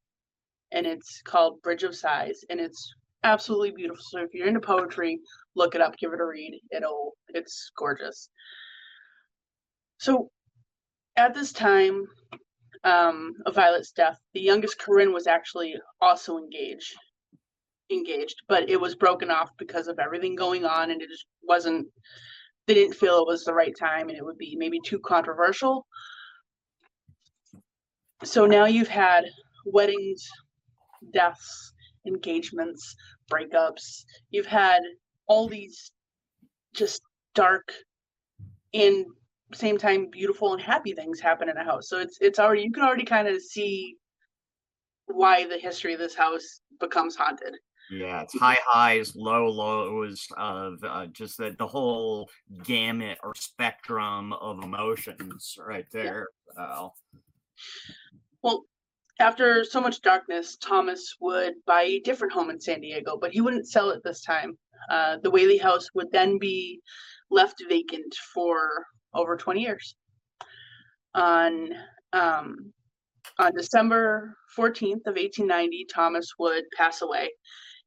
[0.71, 4.03] and it's called Bridge of Sighs, and it's absolutely beautiful.
[4.09, 5.19] So if you're into poetry,
[5.55, 6.59] look it up, give it a read.
[6.71, 8.29] It'll it's gorgeous.
[9.99, 10.29] So
[11.15, 12.05] at this time
[12.83, 16.95] um, of Violet's death, the youngest Corinne was actually also engaged,
[17.91, 21.87] engaged, but it was broken off because of everything going on, and it just wasn't.
[22.67, 25.87] They didn't feel it was the right time, and it would be maybe too controversial.
[28.23, 29.25] So now you've had
[29.65, 30.27] weddings,
[31.13, 31.73] deaths,
[32.05, 32.95] engagements,
[33.31, 34.03] breakups.
[34.31, 34.81] You've had
[35.27, 35.91] all these
[36.73, 37.01] just
[37.35, 37.71] dark
[38.73, 39.05] and
[39.53, 41.87] same time beautiful and happy things happen in a house.
[41.89, 43.95] So it's it's already you can already kind of see
[45.05, 47.55] why the history of this house becomes haunted.
[47.89, 52.29] Yeah, it's high highs, low lows of uh, just the, the whole
[52.63, 56.27] gamut or spectrum of emotions right there.
[56.55, 56.93] So.
[58.43, 58.65] Well,
[59.19, 63.41] after so much darkness, Thomas would buy a different home in San Diego, but he
[63.41, 64.57] wouldn't sell it this time.
[64.89, 66.81] Uh, the Whaley house would then be
[67.31, 69.95] left vacant for over 20 years.
[71.15, 71.69] On
[72.13, 72.73] um,
[73.39, 77.29] on December 14th of 1890, Thomas would pass away,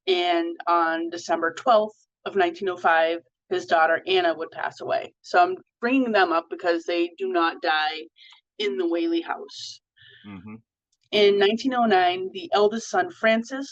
[0.07, 5.13] and on December 12th of 1905, his daughter Anna would pass away.
[5.23, 8.03] So I'm bringing them up because they do not die
[8.59, 9.81] in the Whaley house.
[10.27, 10.55] Mm-hmm.
[11.13, 13.69] In 1909, the eldest son Francis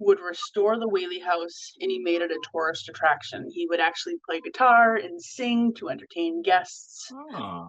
[0.00, 3.48] would restore the Whaley House and he made it a tourist attraction.
[3.52, 7.06] He would actually play guitar and sing to entertain guests.
[7.34, 7.68] Oh.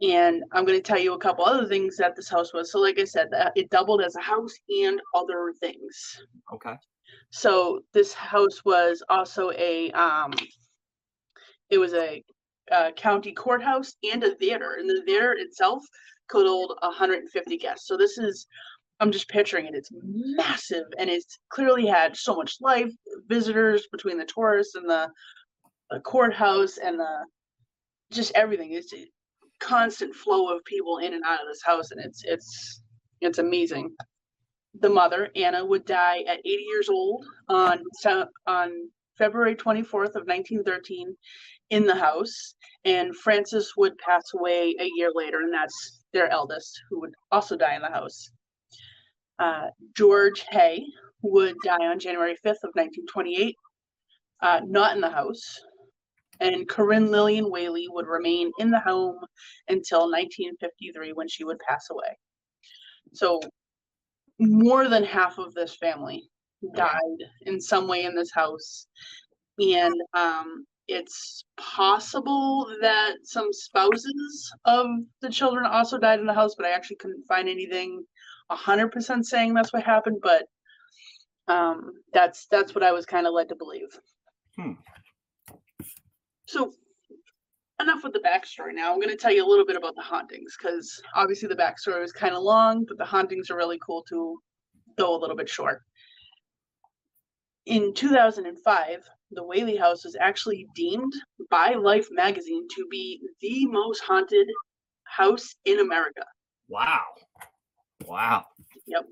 [0.00, 2.72] And I'm going to tell you a couple other things that this house was.
[2.72, 6.22] So, like I said, it doubled as a house and other things.
[6.54, 6.74] Okay.
[7.30, 10.32] So this house was also a um,
[11.70, 12.22] it was a,
[12.96, 15.82] county courthouse and a theater, and the theater itself
[16.28, 17.86] could hold 150 guests.
[17.88, 18.46] So this is
[19.00, 19.74] I'm just picturing it.
[19.74, 22.90] It's massive and it's clearly had so much life,
[23.28, 25.08] visitors between the tourists and the,
[25.90, 27.24] the courthouse and the
[28.10, 28.72] just everything.
[28.72, 29.06] It's a
[29.60, 32.82] constant flow of people in and out of this house and it's it's
[33.20, 33.94] it's amazing.
[34.80, 37.82] The mother, Anna, would die at 80 years old on
[38.46, 41.16] on February 24th of 1913
[41.70, 46.80] in the house and Francis would pass away a year later and that's their eldest
[46.88, 48.30] who would also die in the house.
[49.38, 50.84] Uh, George Hay
[51.22, 53.54] would die on January 5th of 1928,
[54.42, 55.60] uh, not in the house.
[56.40, 59.18] And Corinne Lillian Whaley would remain in the home
[59.68, 62.16] until 1953 when she would pass away.
[63.12, 63.40] So
[64.38, 66.30] more than half of this family
[66.74, 66.98] died
[67.42, 68.86] in some way in this house.
[69.58, 74.86] And um, it's possible that some spouses of
[75.20, 78.04] the children also died in the house, but I actually couldn't find anything
[78.50, 80.46] hundred percent saying that's what happened, but
[81.48, 83.88] um, that's that's what I was kind of led to believe.
[84.56, 84.72] Hmm.
[86.46, 86.72] So
[87.80, 88.92] enough with the backstory now.
[88.92, 92.00] I'm going to tell you a little bit about the hauntings because obviously the backstory
[92.00, 94.38] was kind of long, but the hauntings are really cool to
[94.98, 95.82] go a little bit short.
[97.66, 101.12] In 2005, the Whaley House was actually deemed
[101.50, 104.48] by Life magazine to be the most haunted
[105.04, 106.24] house in America.
[106.68, 107.02] Wow.
[108.06, 108.44] Wow.
[108.86, 109.04] Yep.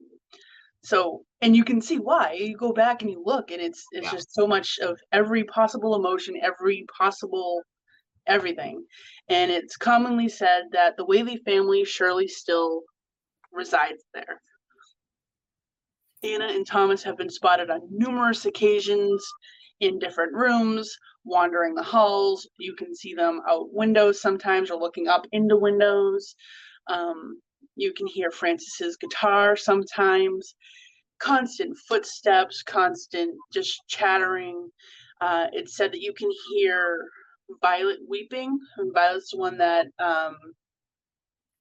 [0.83, 2.33] So, and you can see why.
[2.33, 4.13] You go back and you look, and it's it's yeah.
[4.13, 7.61] just so much of every possible emotion, every possible
[8.27, 8.85] everything.
[9.29, 12.83] And it's commonly said that the Whaley family surely still
[13.53, 14.41] resides there.
[16.23, 19.25] Anna and Thomas have been spotted on numerous occasions
[19.81, 22.49] in different rooms, wandering the halls.
[22.59, 26.35] You can see them out windows sometimes or looking up into windows.
[26.89, 27.41] Um,
[27.77, 30.55] you can hear Francis's guitar sometimes,
[31.19, 34.71] constant footsteps, constant just chattering.
[35.21, 37.09] Uh, it's said that you can hear
[37.61, 38.59] Violet weeping.
[38.79, 40.37] And Violet's the one that um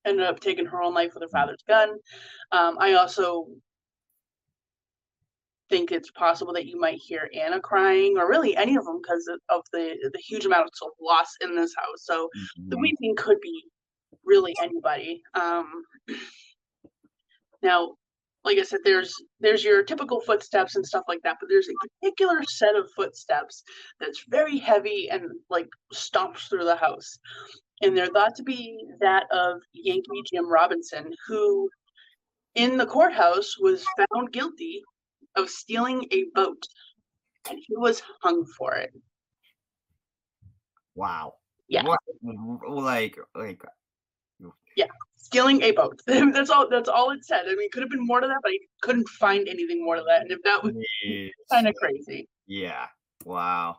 [0.05, 1.89] ended up taking her own life with her father's gun.
[2.51, 3.47] Um, I also
[5.69, 9.27] think it's possible that you might hear Anna crying, or really any of them, because
[9.49, 12.05] of the the huge amount of loss in this house.
[12.05, 12.29] So
[12.69, 12.81] the Mhm.
[12.81, 13.63] weeping could be
[14.23, 15.23] really anybody.
[15.33, 15.83] Um,
[17.63, 17.95] now,
[18.45, 21.87] like I said, there's there's your typical footsteps and stuff like that, but there's a
[21.87, 23.63] particular set of footsteps
[23.99, 27.17] that's very heavy and like stomps through the house,
[27.81, 31.69] and they're thought to be that of Yankee Jim Robinson, who
[32.53, 34.81] in the courthouse was found guilty
[35.35, 36.63] of stealing a boat,
[37.49, 38.93] and he was hung for it.
[40.93, 41.33] Wow.
[41.67, 41.83] Yeah.
[41.83, 41.99] What,
[42.69, 43.61] like, like,
[45.25, 46.01] stealing a boat.
[46.07, 46.69] that's all.
[46.69, 47.43] That's all it said.
[47.45, 49.95] I mean, it could have been more to that, but I couldn't find anything more
[49.95, 50.21] to that.
[50.21, 50.73] And if that was
[51.51, 52.87] kind of crazy, yeah.
[53.25, 53.77] Wow.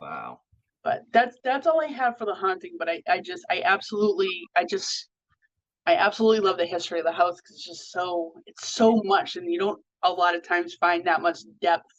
[0.00, 0.40] Wow.
[0.84, 2.76] but that's that's all I have for the haunting.
[2.78, 5.08] But I, I just, I absolutely, I just,
[5.86, 9.36] I absolutely love the history of the house because it's just so, it's so much,
[9.36, 11.90] and you don't a lot of times find that much depth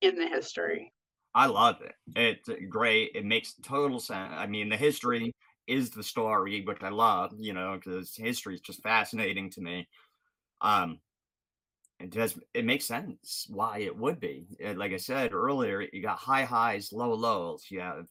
[0.00, 0.92] in the history.
[1.34, 1.94] I love it.
[2.16, 3.12] It's uh, great.
[3.14, 4.32] It makes total sense.
[4.36, 5.34] I mean, the history
[5.66, 9.88] is the story, which I love, you know, because history is just fascinating to me.
[10.60, 10.98] Um,
[12.00, 12.38] it does.
[12.52, 14.46] It makes sense why it would be.
[14.64, 17.66] Uh, Like I said earlier, you got high highs, low lows.
[17.70, 18.06] You have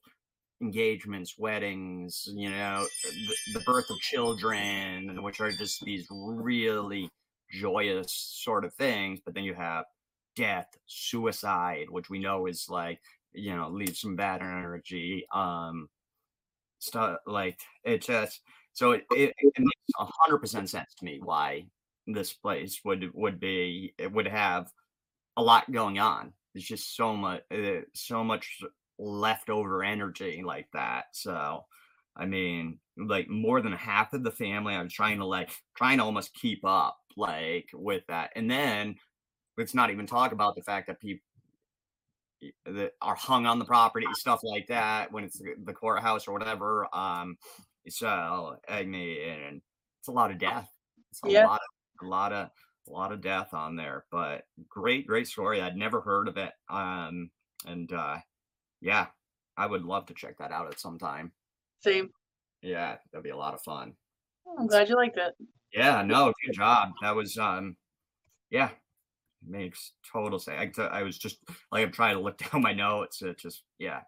[0.61, 7.09] engagements, weddings, you know, the, the birth of children, which are just these really
[7.51, 9.19] joyous sort of things.
[9.25, 9.85] But then you have
[10.35, 12.99] death, suicide, which we know is like,
[13.33, 15.25] you know, leaves some bad energy.
[15.33, 15.89] Um,
[16.81, 18.41] stuff like it just
[18.73, 21.65] so it, it, it makes a hundred percent sense to me why
[22.07, 24.71] this place would would be it would have
[25.37, 26.33] a lot going on.
[26.53, 28.61] There's just so much uh, so much
[28.97, 31.05] leftover energy like that.
[31.13, 31.65] So
[32.15, 36.03] I mean, like more than half of the family, I'm trying to like trying to
[36.03, 38.31] almost keep up like with that.
[38.35, 38.95] And then
[39.57, 41.25] let's not even talk about the fact that people
[42.65, 46.87] that are hung on the property, stuff like that, when it's the courthouse or whatever.
[46.95, 47.37] Um,
[47.87, 49.61] so I mean,
[49.99, 50.71] it's a lot of death.
[51.11, 51.45] It's a Yeah.
[51.45, 52.49] lot of a lot of
[52.87, 54.05] a lot of death on there.
[54.11, 55.61] But great, great story.
[55.61, 56.53] I'd never heard of it.
[56.69, 57.31] Um,
[57.65, 58.17] and uh,
[58.81, 59.07] yeah,
[59.57, 61.31] I would love to check that out at some time.
[61.79, 62.11] Same.
[62.61, 63.95] Yeah, that'd be a lot of fun.
[64.57, 65.35] I'm glad you liked it.
[65.73, 66.91] Yeah, no, good job.
[67.01, 67.77] That was um
[68.49, 68.71] yeah,
[69.47, 70.77] makes total sense.
[70.79, 71.37] I, was just
[71.71, 73.21] like I'm trying to look down my notes.
[73.21, 74.01] It just yeah,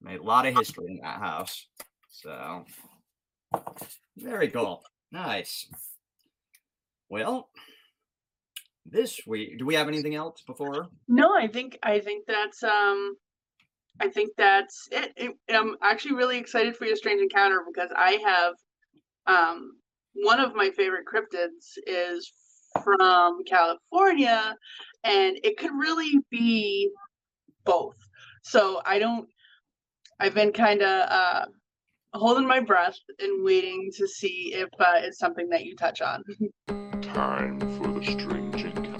[0.00, 1.66] made a lot of history in that house.
[2.10, 2.64] So
[4.16, 4.82] very cool.
[5.10, 5.68] Nice.
[7.08, 7.50] Well,
[8.86, 10.88] this week, do we have anything else before?
[11.08, 13.16] No, I think I think that's um
[14.00, 15.12] I think that's it.
[15.16, 15.36] it.
[15.50, 18.54] I'm actually really excited for your strange encounter because I have
[19.26, 19.72] um
[20.14, 22.32] one of my favorite cryptids is
[22.82, 24.56] from California
[25.04, 26.90] and it could really be
[27.64, 27.96] both.
[28.42, 29.28] So I don't
[30.20, 31.44] I've been kind of uh
[32.14, 36.22] holding my breath and waiting to see if uh, it's something that you touch on.
[37.00, 38.92] Time for the strange encounter.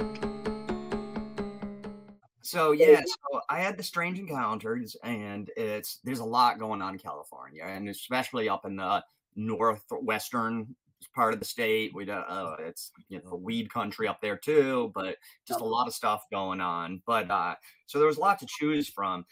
[2.40, 6.94] So yeah, so I had the strange encounters, and it's there's a lot going on
[6.94, 9.04] in California, and especially up in the
[9.36, 10.74] northwestern
[11.08, 11.92] part of the state.
[11.94, 15.86] We uh, uh, it's you know weed country up there too, but just a lot
[15.86, 17.02] of stuff going on.
[17.06, 17.54] But uh,
[17.86, 19.24] so there was a lot to choose from,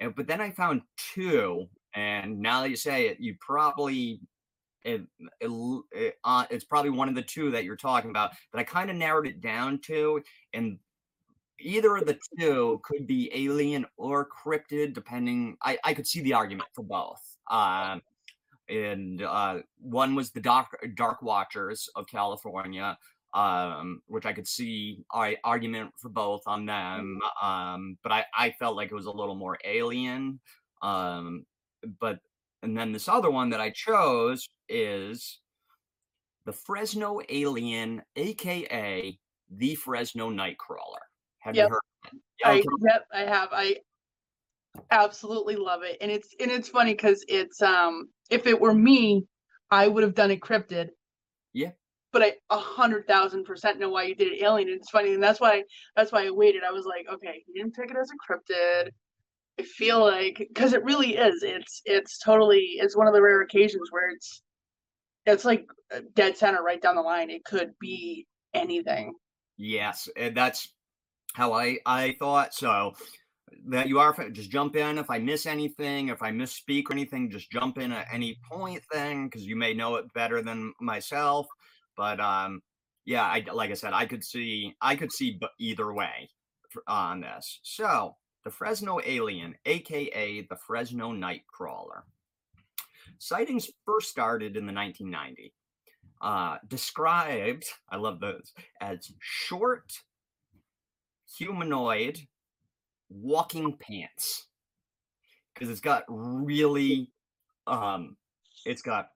[0.00, 0.82] and but then I found
[1.14, 4.20] two, and now that you say it, you probably.
[4.84, 5.02] It,
[5.40, 5.50] it,
[5.90, 8.88] it, uh, it's probably one of the two that you're talking about, but I kind
[8.88, 10.22] of narrowed it down to,
[10.54, 10.78] and
[11.60, 16.32] either of the two could be alien or cryptid depending i, I could see the
[16.32, 18.00] argument for both um,
[18.68, 22.96] and uh, one was the dark dark watchers of california
[23.34, 28.50] um, which i could see I, argument for both on them um, but I, I
[28.58, 30.40] felt like it was a little more alien
[30.82, 31.44] um,
[32.00, 32.20] but
[32.62, 35.40] and then this other one that i chose is
[36.46, 39.18] the fresno alien aka
[39.50, 41.04] the fresno nightcrawler
[41.40, 41.68] have Yep.
[41.68, 41.80] you heard?
[42.04, 42.20] of it?
[42.40, 42.68] Yeah, I okay.
[42.82, 43.48] yep, I have.
[43.52, 43.76] I
[44.90, 45.96] absolutely love it.
[46.00, 49.26] And it's and it's funny because it's um if it were me,
[49.70, 50.88] I would have done it cryptid.
[51.52, 51.72] Yeah.
[52.12, 54.68] But I a hundred thousand percent know why you did it alien.
[54.68, 55.64] And it's funny, and that's why
[55.96, 56.62] that's why I waited.
[56.64, 58.90] I was like, okay, you didn't pick it as a cryptid.
[59.60, 61.42] I feel like because it really is.
[61.42, 64.42] It's it's totally it's one of the rare occasions where it's
[65.26, 65.66] it's like
[66.14, 67.30] dead center right down the line.
[67.30, 69.14] It could be anything.
[69.56, 70.72] Yes, and that's
[71.34, 72.54] how I I thought.
[72.54, 72.94] So
[73.66, 77.30] that you are just jump in if I miss anything, if I misspeak or anything,
[77.30, 81.46] just jump in at any point thing because you may know it better than myself.
[81.96, 82.62] But um,
[83.04, 86.28] yeah, I like I said, I could see I could see either way
[86.86, 87.60] on this.
[87.62, 92.02] So the Fresno alien, aka the Fresno Nightcrawler.
[93.18, 95.52] Sightings first started in the 1990s.
[96.20, 99.92] Uh, described, I love those, as short,
[101.36, 102.18] humanoid,
[103.10, 104.46] walking pants.
[105.54, 107.10] Because it's got really,
[107.66, 108.16] um,
[108.64, 109.08] it's got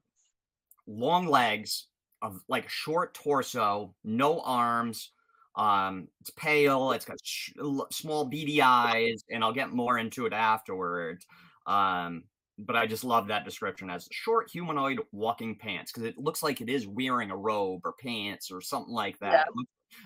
[0.86, 1.86] long legs,
[2.22, 5.11] of like a short torso, no arms.
[5.57, 6.93] Um, it's pale.
[6.93, 7.53] It's got sh-
[7.90, 11.26] small beady eyes, and I'll get more into it afterwards.
[11.66, 12.24] Um,
[12.59, 16.61] but I just love that description as short humanoid walking pants because it looks like
[16.61, 19.47] it is wearing a robe or pants or something like that.
[19.57, 19.62] Yeah.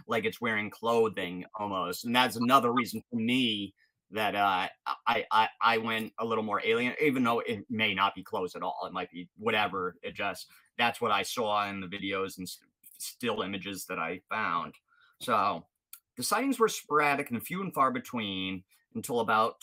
[0.07, 3.75] Like it's wearing clothing almost, and that's another reason for me
[4.13, 4.69] that uh,
[5.07, 8.55] I, I I went a little more alien, even though it may not be clothes
[8.55, 8.85] at all.
[8.87, 9.97] It might be whatever.
[10.03, 10.47] It just
[10.79, 12.49] that's what I saw in the videos and
[12.99, 14.75] still images that I found.
[15.21, 15.65] So
[16.17, 18.63] the sightings were sporadic and few and far between
[18.95, 19.57] until about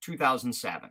[0.00, 0.90] 2007.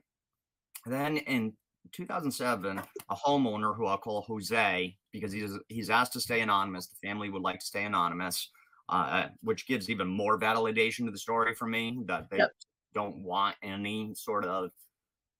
[0.86, 1.54] Then in
[1.92, 6.88] 2007, a homeowner who I'll call Jose because he's he's asked to stay anonymous.
[6.88, 8.50] The family would like to stay anonymous,
[8.92, 12.52] uh, which gives even more validation to the story for me that they yep.
[12.94, 14.70] don't want any sort of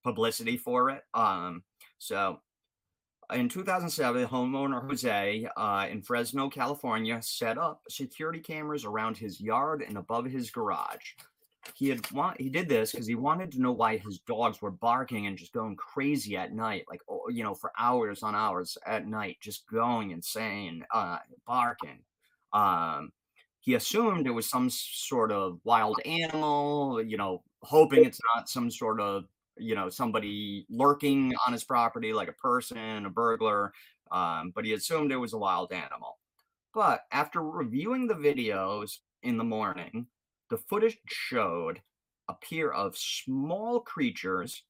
[0.02, 1.02] publicity for it.
[1.14, 1.62] Um,
[1.98, 2.40] so
[3.32, 9.84] in 2007, homeowner Jose uh, in Fresno, California, set up security cameras around his yard
[9.86, 11.12] and above his garage.
[11.74, 14.72] He had want he did this because he wanted to know why his dogs were
[14.72, 18.76] barking and just going crazy at night, like oh, you know, for hours on hours
[18.84, 22.00] at night, just going insane, uh, barking.
[22.52, 23.12] Um,
[23.62, 28.70] he assumed it was some sort of wild animal, you know, hoping it's not some
[28.70, 29.24] sort of
[29.58, 33.72] you know somebody lurking on his property like a person a burglar
[34.10, 36.18] um, but he assumed it was a wild animal.
[36.74, 40.06] But after reviewing the videos in the morning
[40.50, 41.82] the footage showed
[42.28, 44.64] a pair of small creatures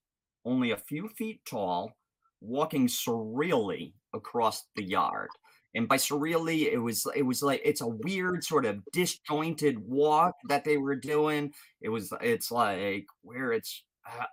[0.44, 1.92] only a few feet tall
[2.40, 5.28] walking surreally across the yard
[5.74, 10.34] and by surreally it was it was like it's a weird sort of disjointed walk
[10.48, 13.84] that they were doing it was it's like where it's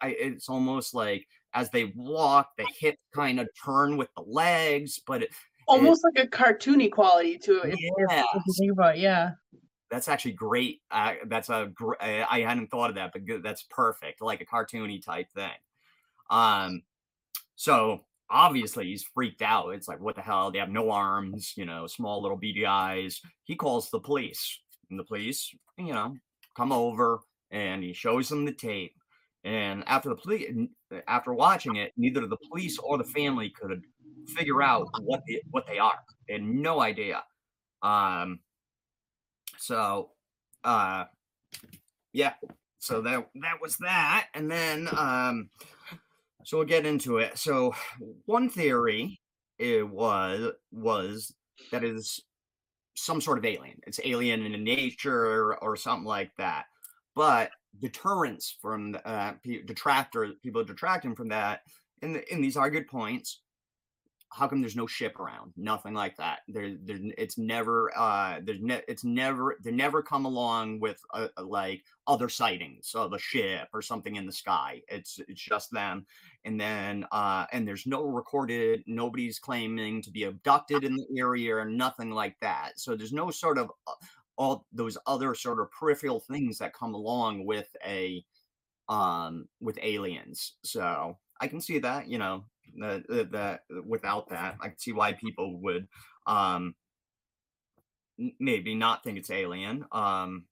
[0.02, 5.00] I, it's almost like as they walk, the hips kind of turn with the legs,
[5.06, 5.30] but it,
[5.68, 7.80] almost it, like a cartoony quality to it.
[8.10, 8.24] Yeah,
[8.58, 9.32] think about, yeah.
[9.90, 10.82] That's actually great.
[10.92, 11.98] Uh, that's a great.
[12.02, 15.50] I hadn't thought of that, but good, that's perfect, like a cartoony type thing.
[16.30, 16.84] Um,
[17.56, 19.70] so obviously he's freaked out.
[19.70, 20.52] It's like, what the hell?
[20.52, 23.22] They have no arms, you know, small little beady eyes.
[23.44, 24.60] He calls the police,
[24.90, 26.16] and the police, you know,
[26.56, 27.20] come over
[27.52, 28.94] and he shows them the tape
[29.44, 30.52] and after the police,
[31.08, 33.84] after watching it, neither the police or the family could
[34.28, 36.00] figure out what the, what they are.
[36.30, 37.24] Had no idea.
[37.82, 38.40] Um,
[39.58, 40.12] so,
[40.64, 41.06] uh,
[42.12, 42.34] yeah.
[42.80, 45.50] So that that was that, and then um,
[46.50, 47.38] so we'll get into it.
[47.38, 47.76] So
[48.26, 49.22] one theory
[49.60, 51.32] it was was
[51.72, 52.20] that is
[52.96, 53.80] some sort of alien.
[53.86, 56.66] It's alien in nature or something like that.
[57.16, 59.34] But deterrence from uh,
[59.68, 61.62] detractor people detracting from that
[62.02, 63.42] and the, and these are good points
[64.32, 65.54] how come there's no ship around?
[65.58, 66.40] Nothing like that.
[66.48, 71.30] There, there it's never uh there's ne- it's never they never come along with a,
[71.38, 74.82] a, like other sightings of a ship or something in the sky.
[74.88, 76.06] It's it's just them.
[76.46, 81.56] And then uh and there's no recorded nobody's claiming to be abducted in the area
[81.56, 82.74] or nothing like that.
[82.80, 83.94] So there's no sort of uh,
[84.38, 88.24] all those other sort of peripheral things that come along with a
[88.90, 90.54] um with aliens.
[90.64, 92.44] So i can see that you know
[92.78, 95.88] that that without that i can see why people would
[96.28, 96.76] um
[98.40, 100.46] maybe not think it's alien um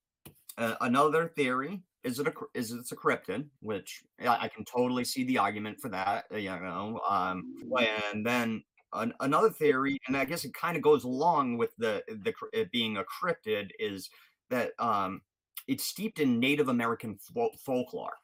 [0.58, 5.04] uh, another theory is it a is it's a cryptid which I, I, can totally
[5.04, 7.44] see the argument for that you know um
[7.78, 8.64] and then
[8.94, 12.72] an, another theory, and I guess it kind of goes along with the the it
[12.72, 14.10] being a cryptid, is
[14.50, 15.22] that um,
[15.68, 18.18] it's steeped in Native American fo- folklore.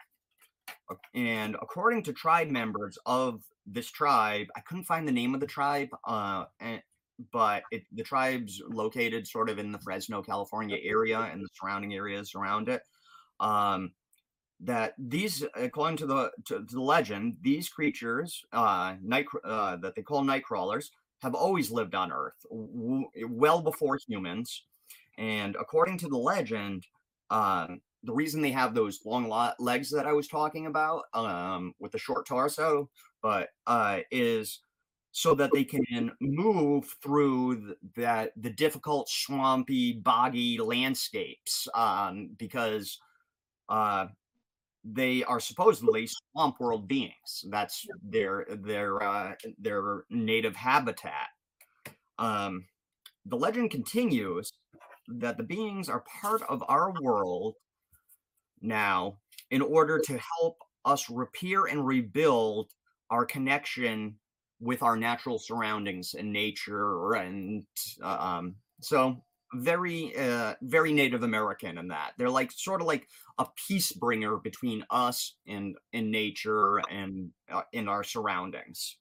[1.13, 5.47] And according to tribe members of this tribe, I couldn't find the name of the
[5.47, 6.81] tribe, uh, and,
[7.31, 11.93] but it, the tribe's located sort of in the Fresno, California area and the surrounding
[11.93, 12.81] areas around it.
[13.39, 13.91] Um,
[14.59, 19.95] that these, according to the to, to the legend, these creatures, uh, night uh, that
[19.95, 20.91] they call night crawlers,
[21.21, 24.63] have always lived on Earth, w- well before humans.
[25.17, 26.85] And according to the legend,
[27.29, 31.73] um, the reason they have those long lo- legs that I was talking about um,
[31.79, 32.89] with the short torso,
[33.23, 34.59] but uh, is
[35.13, 42.99] so that they can move through th- that the difficult, swampy, boggy landscapes um, because
[43.69, 44.07] uh,
[44.83, 47.45] they are supposedly swamp world beings.
[47.49, 51.29] That's their their uh, their native habitat.
[52.19, 52.65] Um,
[53.25, 54.51] the legend continues
[55.07, 57.55] that the beings are part of our world
[58.61, 59.17] now
[59.51, 62.71] in order to help us repair and rebuild
[63.13, 64.15] our connection
[64.59, 67.63] with our natural surroundings and nature and
[68.01, 72.13] uh, um, so very uh, very native american in that.
[72.17, 73.07] They're like sort of like
[73.37, 78.97] a peace bringer between us and in nature and uh, in our surroundings.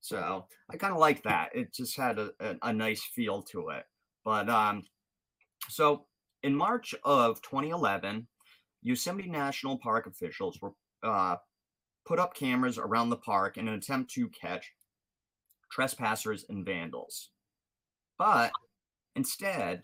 [0.00, 1.50] So i kind of like that.
[1.54, 3.84] It just had a, a, a nice feel to it.
[4.24, 4.82] But um
[5.68, 6.06] so
[6.42, 8.26] in march of 2011
[8.82, 10.72] yosemite national park officials were
[11.02, 11.36] uh,
[12.08, 14.72] put up cameras around the park in an attempt to catch
[15.70, 17.28] trespassers and vandals
[18.16, 18.50] but
[19.18, 19.82] Instead,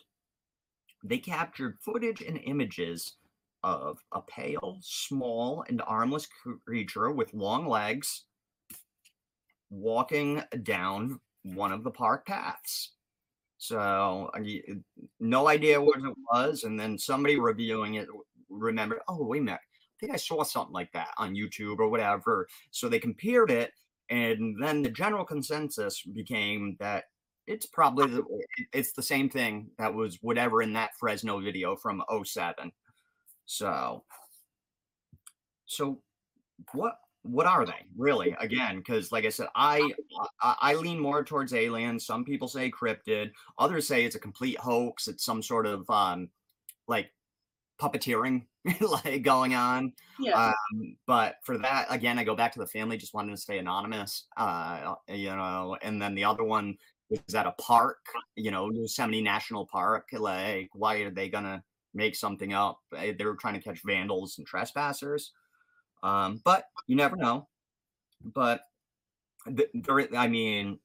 [1.03, 3.17] they captured footage and images
[3.65, 6.29] of a pale, small, and armless
[6.65, 8.27] creature with long legs
[9.71, 12.93] walking down one of the park paths.
[13.59, 14.31] So,
[15.19, 16.63] no idea what it was.
[16.63, 18.07] And then somebody reviewing it
[18.49, 19.61] remembered, oh, wait a minute.
[20.05, 22.47] I think I saw something like that on YouTube or whatever.
[22.71, 23.73] So they compared it.
[24.11, 27.05] And then the general consensus became that
[27.47, 28.25] it's probably the,
[28.73, 32.73] it's the same thing that was whatever in that Fresno video from 07.
[33.47, 34.05] So
[35.67, 36.01] so
[36.73, 39.93] what what are they really again because like i said I,
[40.43, 44.59] I, I lean more towards aliens some people say cryptid others say it's a complete
[44.59, 46.29] hoax it's some sort of um
[46.87, 47.11] like
[47.81, 48.43] puppeteering
[48.81, 50.53] like going on Yeah.
[50.73, 53.59] um but for that again i go back to the family just wanted to stay
[53.59, 56.77] anonymous uh you know and then the other one
[57.11, 57.99] is at a park,
[58.35, 60.09] you know, Yosemite National Park.
[60.13, 61.63] Like, why are they gonna
[61.93, 62.81] make something up?
[62.97, 65.33] Eh, they were trying to catch vandals and trespassers.
[66.03, 67.49] Um, but you never know.
[68.25, 68.63] But
[69.47, 70.81] there, I mean,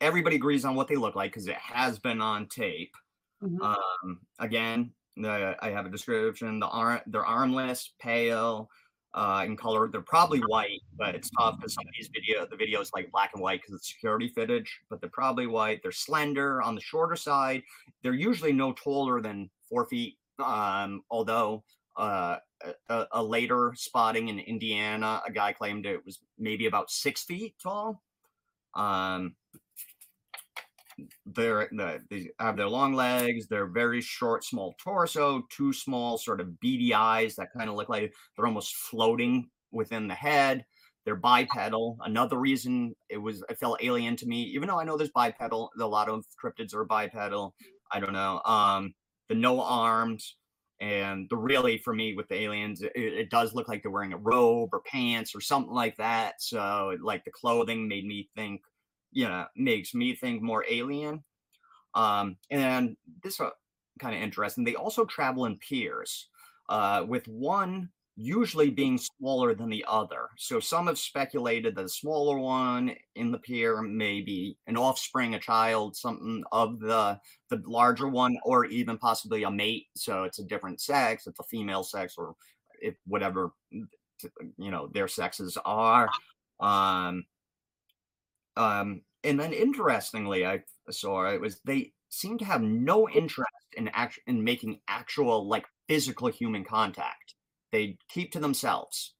[0.00, 2.94] everybody agrees on what they look like because it has been on tape.
[3.42, 3.60] Mhm.
[3.60, 4.94] Um, again,
[5.24, 6.60] I have a description.
[6.60, 8.68] The arm, they're armless, pale,
[9.14, 9.88] uh, in color.
[9.88, 13.30] They're probably white, but it's tough because some of these video the videos like black
[13.34, 14.78] and white because it's security footage.
[14.90, 15.80] But they're probably white.
[15.82, 17.62] They're slender on the shorter side.
[18.02, 20.18] They're usually no taller than four feet.
[20.38, 21.64] Um, although
[21.96, 22.36] uh,
[22.90, 27.54] a, a, later spotting in Indiana, a guy claimed it was maybe about six feet
[27.62, 28.02] tall.
[28.74, 29.34] Um,
[31.26, 31.68] they're
[32.10, 36.94] they have their long legs they're very short small torso two small sort of beady
[36.94, 40.64] eyes that kind of look like they're almost floating within the head.
[41.04, 41.98] They're bipedal.
[42.00, 45.70] Another reason it was it felt alien to me even though i know there's bipedal
[45.78, 47.54] a lot of cryptids are bipedal
[47.92, 48.92] i don't know um
[49.28, 50.36] the no arms
[50.80, 54.12] and the really for me with the aliens it, it does look like they're wearing
[54.14, 58.60] a robe or pants or something like that so like the clothing made me think
[59.12, 61.24] you know makes me think more alien.
[61.94, 63.46] Um and this is
[63.98, 66.28] kind of interesting they also travel in pairs
[66.68, 70.30] uh with one usually being smaller than the other.
[70.38, 75.34] So some have speculated that the smaller one in the pair may be an offspring
[75.34, 79.86] a child something of the the larger one or even possibly a mate.
[79.94, 82.34] So it's a different sex it's a female sex or
[82.80, 86.08] if whatever you know their sexes are.
[86.60, 87.26] Um
[88.56, 93.88] um, and then interestingly, I saw it was they seem to have no interest in
[93.88, 97.34] act in making actual like physical human contact.
[97.72, 99.14] They keep to themselves.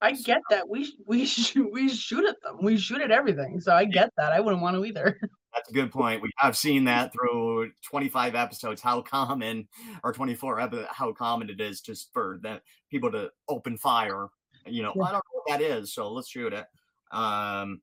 [0.00, 0.68] I get that.
[0.68, 2.58] We we shoot we shoot at them.
[2.62, 3.60] We shoot at everything.
[3.60, 4.32] So I get that.
[4.32, 5.18] I wouldn't want to either.
[5.54, 6.22] That's a good point.
[6.22, 9.66] We have seen that through 25 episodes how common
[10.04, 12.60] or 24 episodes how common it is just for the
[12.90, 14.28] people to open fire.
[14.66, 15.04] You know, Yeah.
[15.04, 16.66] I don't know what that is, so let's shoot it.
[17.10, 17.80] Um,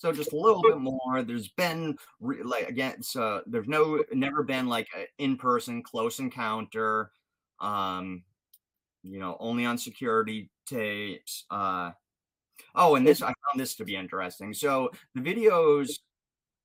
[0.00, 1.22] so just a little bit more.
[1.22, 7.10] There's been re- like again, so there's no never been like an in-person close encounter.
[7.60, 8.22] Um,
[9.02, 11.44] you know, only on security tapes.
[11.50, 11.90] Uh,
[12.74, 14.54] oh, and this I found this to be interesting.
[14.54, 15.90] So the videos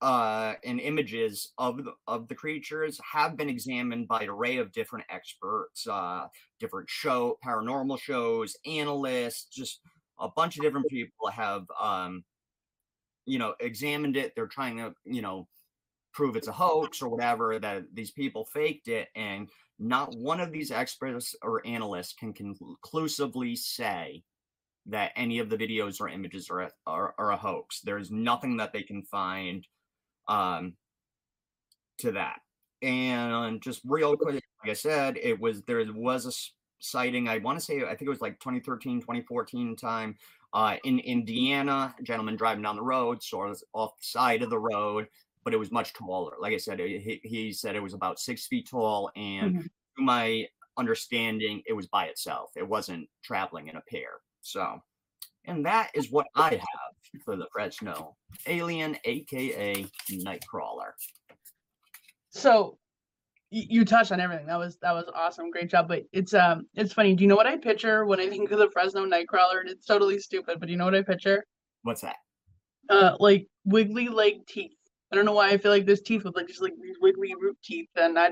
[0.01, 4.71] uh, and images of the, of the creatures have been examined by an array of
[4.71, 6.27] different experts, uh,
[6.61, 9.81] different show paranormal shows, analysts, just
[10.19, 12.23] a bunch of different people have um,
[13.25, 14.33] you know examined it.
[14.35, 15.47] They're trying to you know
[16.13, 20.51] prove it's a hoax or whatever that these people faked it and not one of
[20.51, 24.23] these experts or analysts can conclusively say
[24.85, 27.81] that any of the videos or images are a, are, are a hoax.
[27.81, 29.67] There's nothing that they can find
[30.27, 30.75] um,
[31.99, 32.39] to that.
[32.81, 36.31] And just real quick, like I said, it was there was a
[36.79, 37.27] sighting.
[37.27, 40.15] I want to say I think it was like 2013, 2014 time
[40.55, 41.93] uh, in Indiana.
[41.99, 45.05] A gentleman driving down the road, sort of off the side of the road,
[45.43, 46.33] but it was much taller.
[46.39, 49.61] Like I said, he, he said it was about six feet tall, and mm-hmm.
[49.61, 50.47] to my
[50.77, 52.51] understanding, it was by itself.
[52.55, 54.21] It wasn't traveling in a pair.
[54.41, 54.81] So,
[55.43, 58.15] and that is what I have for the Fresno
[58.47, 60.91] Alien, aka Nightcrawler.
[62.29, 62.77] So
[63.51, 64.47] you touched on everything.
[64.47, 65.51] That was that was awesome.
[65.51, 65.87] Great job.
[65.87, 67.15] But it's um it's funny.
[67.15, 69.61] Do you know what I picture when I think of the Fresno Nightcrawler?
[69.61, 71.45] And it's totally stupid, but do you know what I picture?
[71.83, 72.15] What's that?
[72.89, 74.71] Uh like wiggly leg teeth.
[75.11, 77.33] I don't know why I feel like there's teeth with like just like these wiggly
[77.39, 78.31] root teeth, and I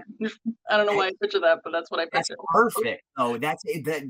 [0.69, 2.35] I don't know why I picture that, but that's what I picture.
[2.35, 3.03] That's perfect.
[3.17, 4.03] Oh, that's that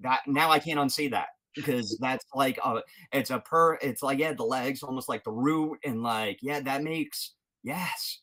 [0.00, 4.18] that now I can't unsee that because that's like a it's a per it's like
[4.18, 8.20] yeah the legs almost like the root and like yeah that makes yes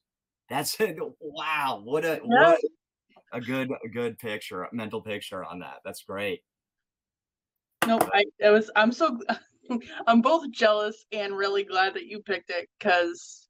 [0.50, 0.98] that's it.
[1.20, 2.52] Wow, what a yeah.
[2.52, 2.60] what
[3.34, 5.78] a good a good picture, a mental picture on that.
[5.84, 6.42] That's great.
[7.86, 9.20] No, I it was I'm so
[10.08, 13.48] I'm both jealous and really glad that you picked it because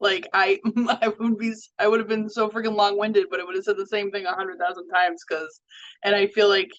[0.00, 0.60] like I
[1.02, 3.64] I would be I would have been so freaking long winded, but it would have
[3.64, 5.60] said the same thing a hundred thousand times because
[6.04, 6.70] and I feel like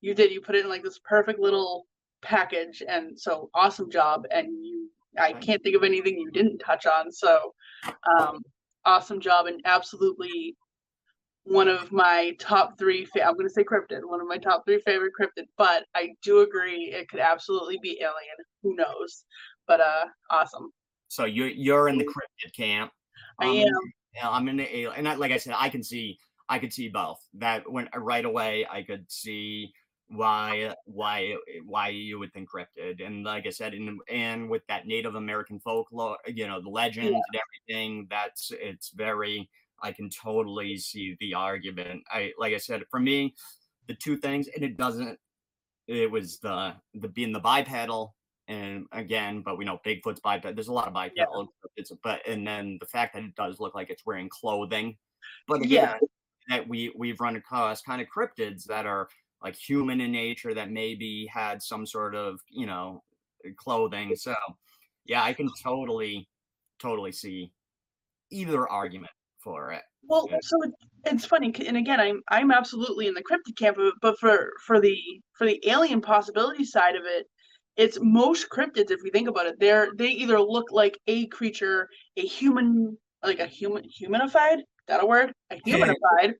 [0.00, 1.86] you did you put it in like this perfect little
[2.22, 6.86] package and so awesome job and you I can't think of anything you didn't touch
[6.86, 7.52] on so
[8.18, 8.42] um
[8.84, 10.56] awesome job and absolutely
[11.44, 13.04] one of my top three.
[13.04, 15.46] Fa- I'm going to say cryptid, one of my top three favorite cryptid.
[15.58, 18.36] But I do agree it could absolutely be alien.
[18.62, 19.24] Who knows?
[19.66, 20.70] But uh, awesome.
[21.08, 22.90] So you're you're in the cryptid camp.
[23.38, 23.68] I am.
[24.14, 26.18] Yeah, I'm in the alien, and I, like I said, I can see
[26.48, 27.18] I could see both.
[27.34, 29.72] That when right away I could see
[30.08, 31.34] why uh, why
[31.64, 35.58] why you would think cryptid and like i said and and with that native american
[35.60, 37.16] folklore you know the legends yeah.
[37.16, 37.40] and
[37.70, 39.48] everything that's it's very
[39.82, 43.34] i can totally see the argument i like i said for me
[43.88, 45.18] the two things and it doesn't
[45.88, 48.14] it was the the being the bipedal
[48.48, 51.68] and again but we know bigfoot's bipedal there's a lot of bipedal yeah.
[51.76, 54.96] it's but and then the fact that it does look like it's wearing clothing
[55.48, 55.94] but again yeah.
[56.48, 59.08] that we we've run across kind of cryptids that are
[59.42, 63.02] like human in nature that maybe had some sort of you know
[63.56, 64.14] clothing.
[64.16, 64.34] So
[65.04, 66.28] yeah i can totally
[66.80, 67.52] totally see
[68.30, 69.82] either argument for it.
[70.08, 70.58] Well so
[71.04, 74.52] it's funny and again i'm i'm absolutely in the cryptid camp of it but for
[74.64, 74.98] for the
[75.32, 77.26] for the alien possibility side of it
[77.76, 81.88] it's most cryptids if we think about it they're they either look like a creature
[82.16, 85.32] a human like a human humanified that a word?
[85.50, 86.34] A humanified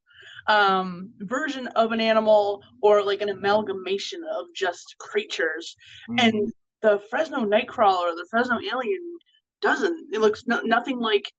[0.46, 5.76] um, version of an animal or like an amalgamation of just creatures.
[6.10, 6.26] Mm-hmm.
[6.26, 9.18] And the Fresno Nightcrawler, the Fresno Alien,
[9.60, 10.12] doesn't.
[10.12, 11.30] It looks no, nothing like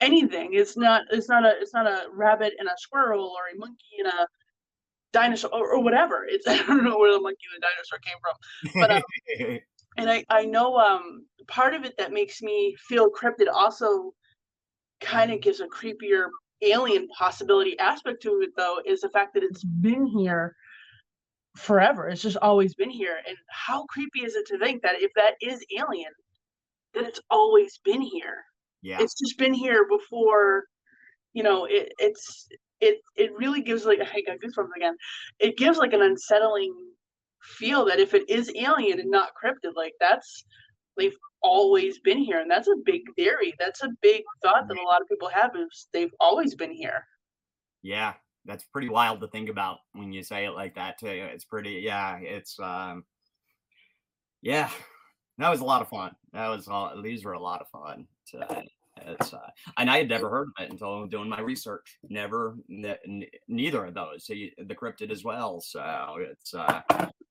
[0.00, 0.50] anything.
[0.52, 1.02] It's not.
[1.10, 1.54] It's not a.
[1.60, 4.26] It's not a rabbit and a squirrel or a monkey and a
[5.12, 6.26] dinosaur or, or whatever.
[6.28, 9.58] It's I don't know where the monkey and the dinosaur came from, but um,
[9.96, 14.12] and I I know um part of it that makes me feel cryptid also
[15.00, 16.28] kind of gives a creepier
[16.62, 20.54] alien possibility aspect to it though is the fact that it's been here
[21.56, 22.08] forever.
[22.08, 23.18] It's just always been here.
[23.26, 26.12] And how creepy is it to think that if that is alien
[26.94, 28.44] that it's always been here?
[28.82, 28.98] Yeah.
[29.00, 30.64] It's just been here before
[31.32, 32.48] you know it, it's
[32.80, 34.96] it it really gives like i got goosebumps again.
[35.38, 36.74] It gives like an unsettling
[37.42, 40.44] feel that if it is alien and not cryptid like that's
[40.96, 43.54] they've always been here and that's a big theory.
[43.58, 47.04] That's a big thought that a lot of people have is they've always been here.
[47.82, 48.14] Yeah
[48.46, 51.08] that's pretty wild to think about when you say it like that too.
[51.08, 53.04] It's pretty yeah it's um
[54.40, 54.70] yeah
[55.38, 56.14] that was a lot of fun.
[56.32, 58.64] That was all these were a lot of fun to,
[59.04, 61.98] it's uh, and I had never heard of it until doing my research.
[62.08, 64.26] Never, n- neither of those.
[64.26, 65.60] So you, the cryptid as well.
[65.60, 66.82] So it's uh,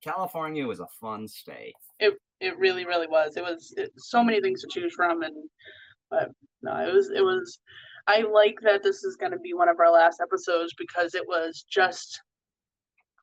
[0.04, 1.74] California was a fun state.
[2.00, 3.38] It it really really was.
[3.38, 5.36] It was it, so many things to choose from, and
[6.10, 6.30] but
[6.62, 7.60] no, it was it was.
[8.08, 11.28] I like that this is going to be one of our last episodes because it
[11.28, 12.22] was just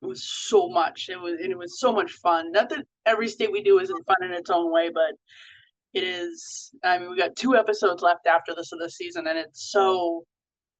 [0.01, 1.07] it was so much.
[1.09, 2.51] It was it was so much fun.
[2.51, 5.13] Not that every state we do isn't fun in its own way, but
[5.93, 9.37] it is i mean we got two episodes left after this of the season and
[9.37, 10.23] it's so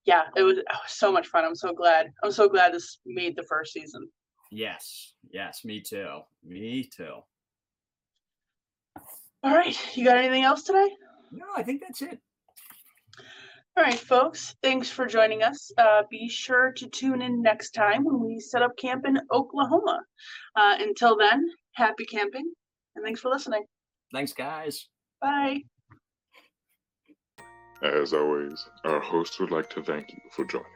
[0.06, 3.00] yeah it was, it was so much fun i'm so glad i'm so glad this
[3.06, 4.08] made the first season
[4.52, 7.16] yes yes me too me too
[9.44, 10.90] all right you got anything else today
[11.32, 12.20] no i think that's it
[13.76, 14.56] All right, folks.
[14.62, 15.72] Thanks for joining us.
[15.80, 20.00] Uh, be sure to tune in next time when we set up camp in Oklahoma.
[20.56, 22.54] Uh, until then, happy camping
[22.96, 23.64] and thanks for listening.
[24.14, 24.88] Thanks, guys.
[25.24, 25.64] Bye.
[27.82, 30.68] As always, our host would like to thank you for joining.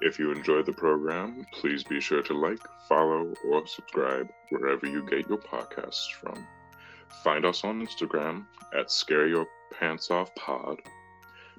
[0.00, 2.58] If you enjoyed the program, please be sure to like,
[2.88, 6.44] follow, or subscribe wherever you get your podcasts from.
[7.22, 8.44] Find us on Instagram
[8.76, 9.46] at Scare Your
[9.78, 10.80] Pants Off Pod,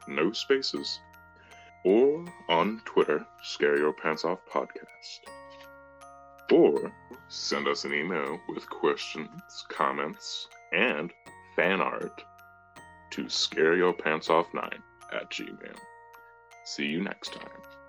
[0.08, 1.00] no spaces,
[1.86, 5.20] or on Twitter, Scare Your Pants Off Podcast.
[6.52, 6.92] Or
[7.30, 11.14] send us an email with questions, comments, and
[11.56, 12.24] fan art
[13.12, 14.82] to scare your pants off nine
[15.12, 15.78] at gmail.
[16.66, 17.81] See you next time.